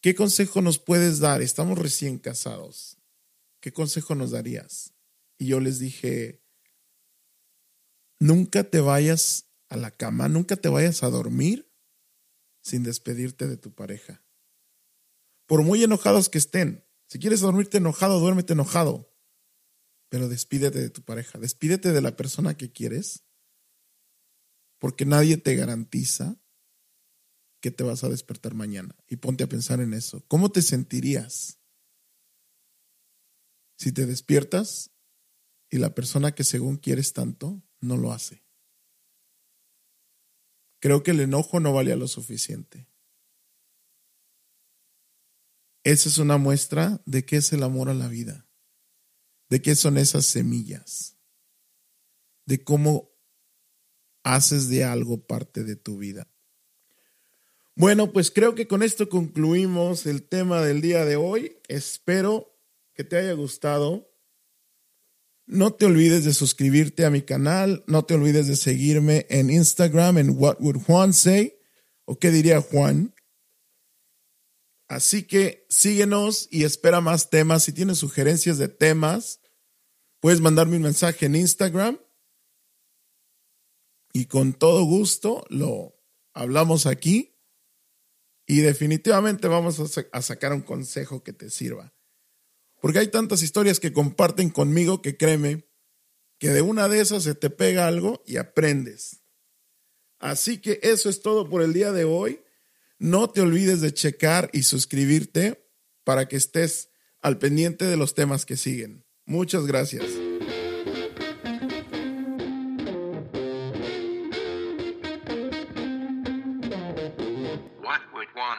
¿Qué 0.00 0.14
consejo 0.14 0.62
nos 0.62 0.78
puedes 0.78 1.18
dar? 1.18 1.42
Estamos 1.42 1.76
recién 1.76 2.20
casados. 2.20 2.96
¿Qué 3.58 3.72
consejo 3.72 4.14
nos 4.14 4.30
darías? 4.30 4.94
Y 5.36 5.48
yo 5.48 5.58
les 5.58 5.80
dije, 5.80 6.44
nunca 8.20 8.62
te 8.62 8.78
vayas 8.78 9.50
a 9.68 9.76
la 9.76 9.90
cama, 9.90 10.28
nunca 10.28 10.54
te 10.54 10.68
vayas 10.68 11.02
a 11.02 11.10
dormir 11.10 11.68
sin 12.62 12.84
despedirte 12.84 13.48
de 13.48 13.56
tu 13.56 13.74
pareja. 13.74 14.24
Por 15.46 15.64
muy 15.64 15.82
enojados 15.82 16.28
que 16.28 16.38
estén, 16.38 16.86
si 17.08 17.18
quieres 17.18 17.40
dormirte 17.40 17.78
enojado, 17.78 18.20
duérmete 18.20 18.52
enojado, 18.52 19.12
pero 20.08 20.28
despídete 20.28 20.78
de 20.78 20.90
tu 20.90 21.02
pareja, 21.02 21.40
despídete 21.40 21.90
de 21.90 22.00
la 22.00 22.14
persona 22.14 22.56
que 22.56 22.70
quieres, 22.70 23.25
porque 24.78 25.04
nadie 25.04 25.36
te 25.36 25.54
garantiza 25.54 26.40
que 27.60 27.70
te 27.70 27.82
vas 27.82 28.04
a 28.04 28.08
despertar 28.08 28.54
mañana. 28.54 28.94
Y 29.08 29.16
ponte 29.16 29.44
a 29.44 29.48
pensar 29.48 29.80
en 29.80 29.94
eso. 29.94 30.24
¿Cómo 30.28 30.50
te 30.50 30.62
sentirías 30.62 31.58
si 33.76 33.92
te 33.92 34.06
despiertas 34.06 34.92
y 35.70 35.78
la 35.78 35.94
persona 35.94 36.34
que 36.34 36.44
según 36.44 36.76
quieres 36.76 37.12
tanto 37.12 37.62
no 37.80 37.96
lo 37.96 38.12
hace? 38.12 38.44
Creo 40.78 41.02
que 41.02 41.10
el 41.12 41.20
enojo 41.20 41.58
no 41.58 41.72
valía 41.72 41.96
lo 41.96 42.06
suficiente. 42.06 42.88
Esa 45.82 46.08
es 46.08 46.18
una 46.18 46.36
muestra 46.36 47.00
de 47.06 47.24
qué 47.24 47.36
es 47.36 47.52
el 47.52 47.62
amor 47.62 47.88
a 47.88 47.94
la 47.94 48.08
vida, 48.08 48.48
de 49.48 49.62
qué 49.62 49.74
son 49.76 49.98
esas 49.98 50.26
semillas, 50.26 51.16
de 52.44 52.62
cómo 52.62 53.15
haces 54.26 54.68
de 54.68 54.82
algo 54.82 55.24
parte 55.24 55.62
de 55.62 55.76
tu 55.76 55.98
vida. 55.98 56.28
Bueno, 57.76 58.12
pues 58.12 58.32
creo 58.32 58.56
que 58.56 58.66
con 58.66 58.82
esto 58.82 59.08
concluimos 59.08 60.04
el 60.06 60.26
tema 60.26 60.62
del 60.62 60.80
día 60.80 61.04
de 61.04 61.14
hoy. 61.14 61.58
Espero 61.68 62.58
que 62.92 63.04
te 63.04 63.16
haya 63.16 63.34
gustado. 63.34 64.10
No 65.46 65.74
te 65.74 65.86
olvides 65.86 66.24
de 66.24 66.34
suscribirte 66.34 67.04
a 67.04 67.10
mi 67.10 67.22
canal, 67.22 67.84
no 67.86 68.04
te 68.04 68.14
olvides 68.14 68.48
de 68.48 68.56
seguirme 68.56 69.26
en 69.30 69.48
Instagram 69.48 70.18
en 70.18 70.30
What 70.30 70.56
Would 70.58 70.82
Juan 70.82 71.12
Say 71.12 71.56
o 72.04 72.18
qué 72.18 72.32
diría 72.32 72.60
Juan. 72.60 73.14
Así 74.88 75.22
que 75.22 75.66
síguenos 75.68 76.48
y 76.50 76.64
espera 76.64 77.00
más 77.00 77.30
temas. 77.30 77.62
Si 77.62 77.72
tienes 77.72 77.98
sugerencias 77.98 78.58
de 78.58 78.66
temas, 78.66 79.40
puedes 80.18 80.40
mandarme 80.40 80.76
un 80.76 80.82
mensaje 80.82 81.26
en 81.26 81.36
Instagram 81.36 82.00
y 84.16 84.24
con 84.24 84.54
todo 84.54 84.82
gusto 84.84 85.44
lo 85.50 85.94
hablamos 86.32 86.86
aquí 86.86 87.36
y 88.46 88.60
definitivamente 88.60 89.46
vamos 89.46 89.78
a, 90.10 90.22
sacar 90.22 90.54
un 90.54 90.62
consejo 90.62 91.22
que 91.22 91.34
te 91.34 91.50
sirva. 91.50 91.92
Porque 92.80 93.00
hay 93.00 93.08
tantas 93.08 93.42
historias 93.42 93.78
que 93.78 93.92
comparten 93.92 94.48
conmigo 94.48 95.02
que 95.02 95.18
créeme 95.18 95.68
que 96.38 96.48
de 96.48 96.62
una 96.62 96.88
de 96.88 97.00
esas 97.00 97.24
se 97.24 97.34
te 97.34 97.50
pega 97.50 97.86
algo 97.86 98.22
y 98.24 98.38
aprendes. 98.38 99.20
Así 100.18 100.62
que 100.62 100.80
eso 100.82 101.10
es 101.10 101.20
todo 101.20 101.50
por 101.50 101.60
el 101.60 101.74
día 101.74 101.92
de 101.92 102.04
hoy. 102.04 102.40
No 102.98 103.28
te 103.28 103.42
olvides 103.42 103.82
de 103.82 103.92
checar 103.92 104.48
y 104.54 104.62
suscribirte 104.62 105.68
para 106.04 106.26
que 106.26 106.36
estés 106.36 106.88
al 107.20 107.36
pendiente 107.36 107.84
de 107.84 107.98
los 107.98 108.14
temas 108.14 108.46
que 108.46 108.56
siguen. 108.56 109.04
Muchas 109.26 109.66
gracias. 109.66 110.06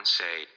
Say 0.08 0.48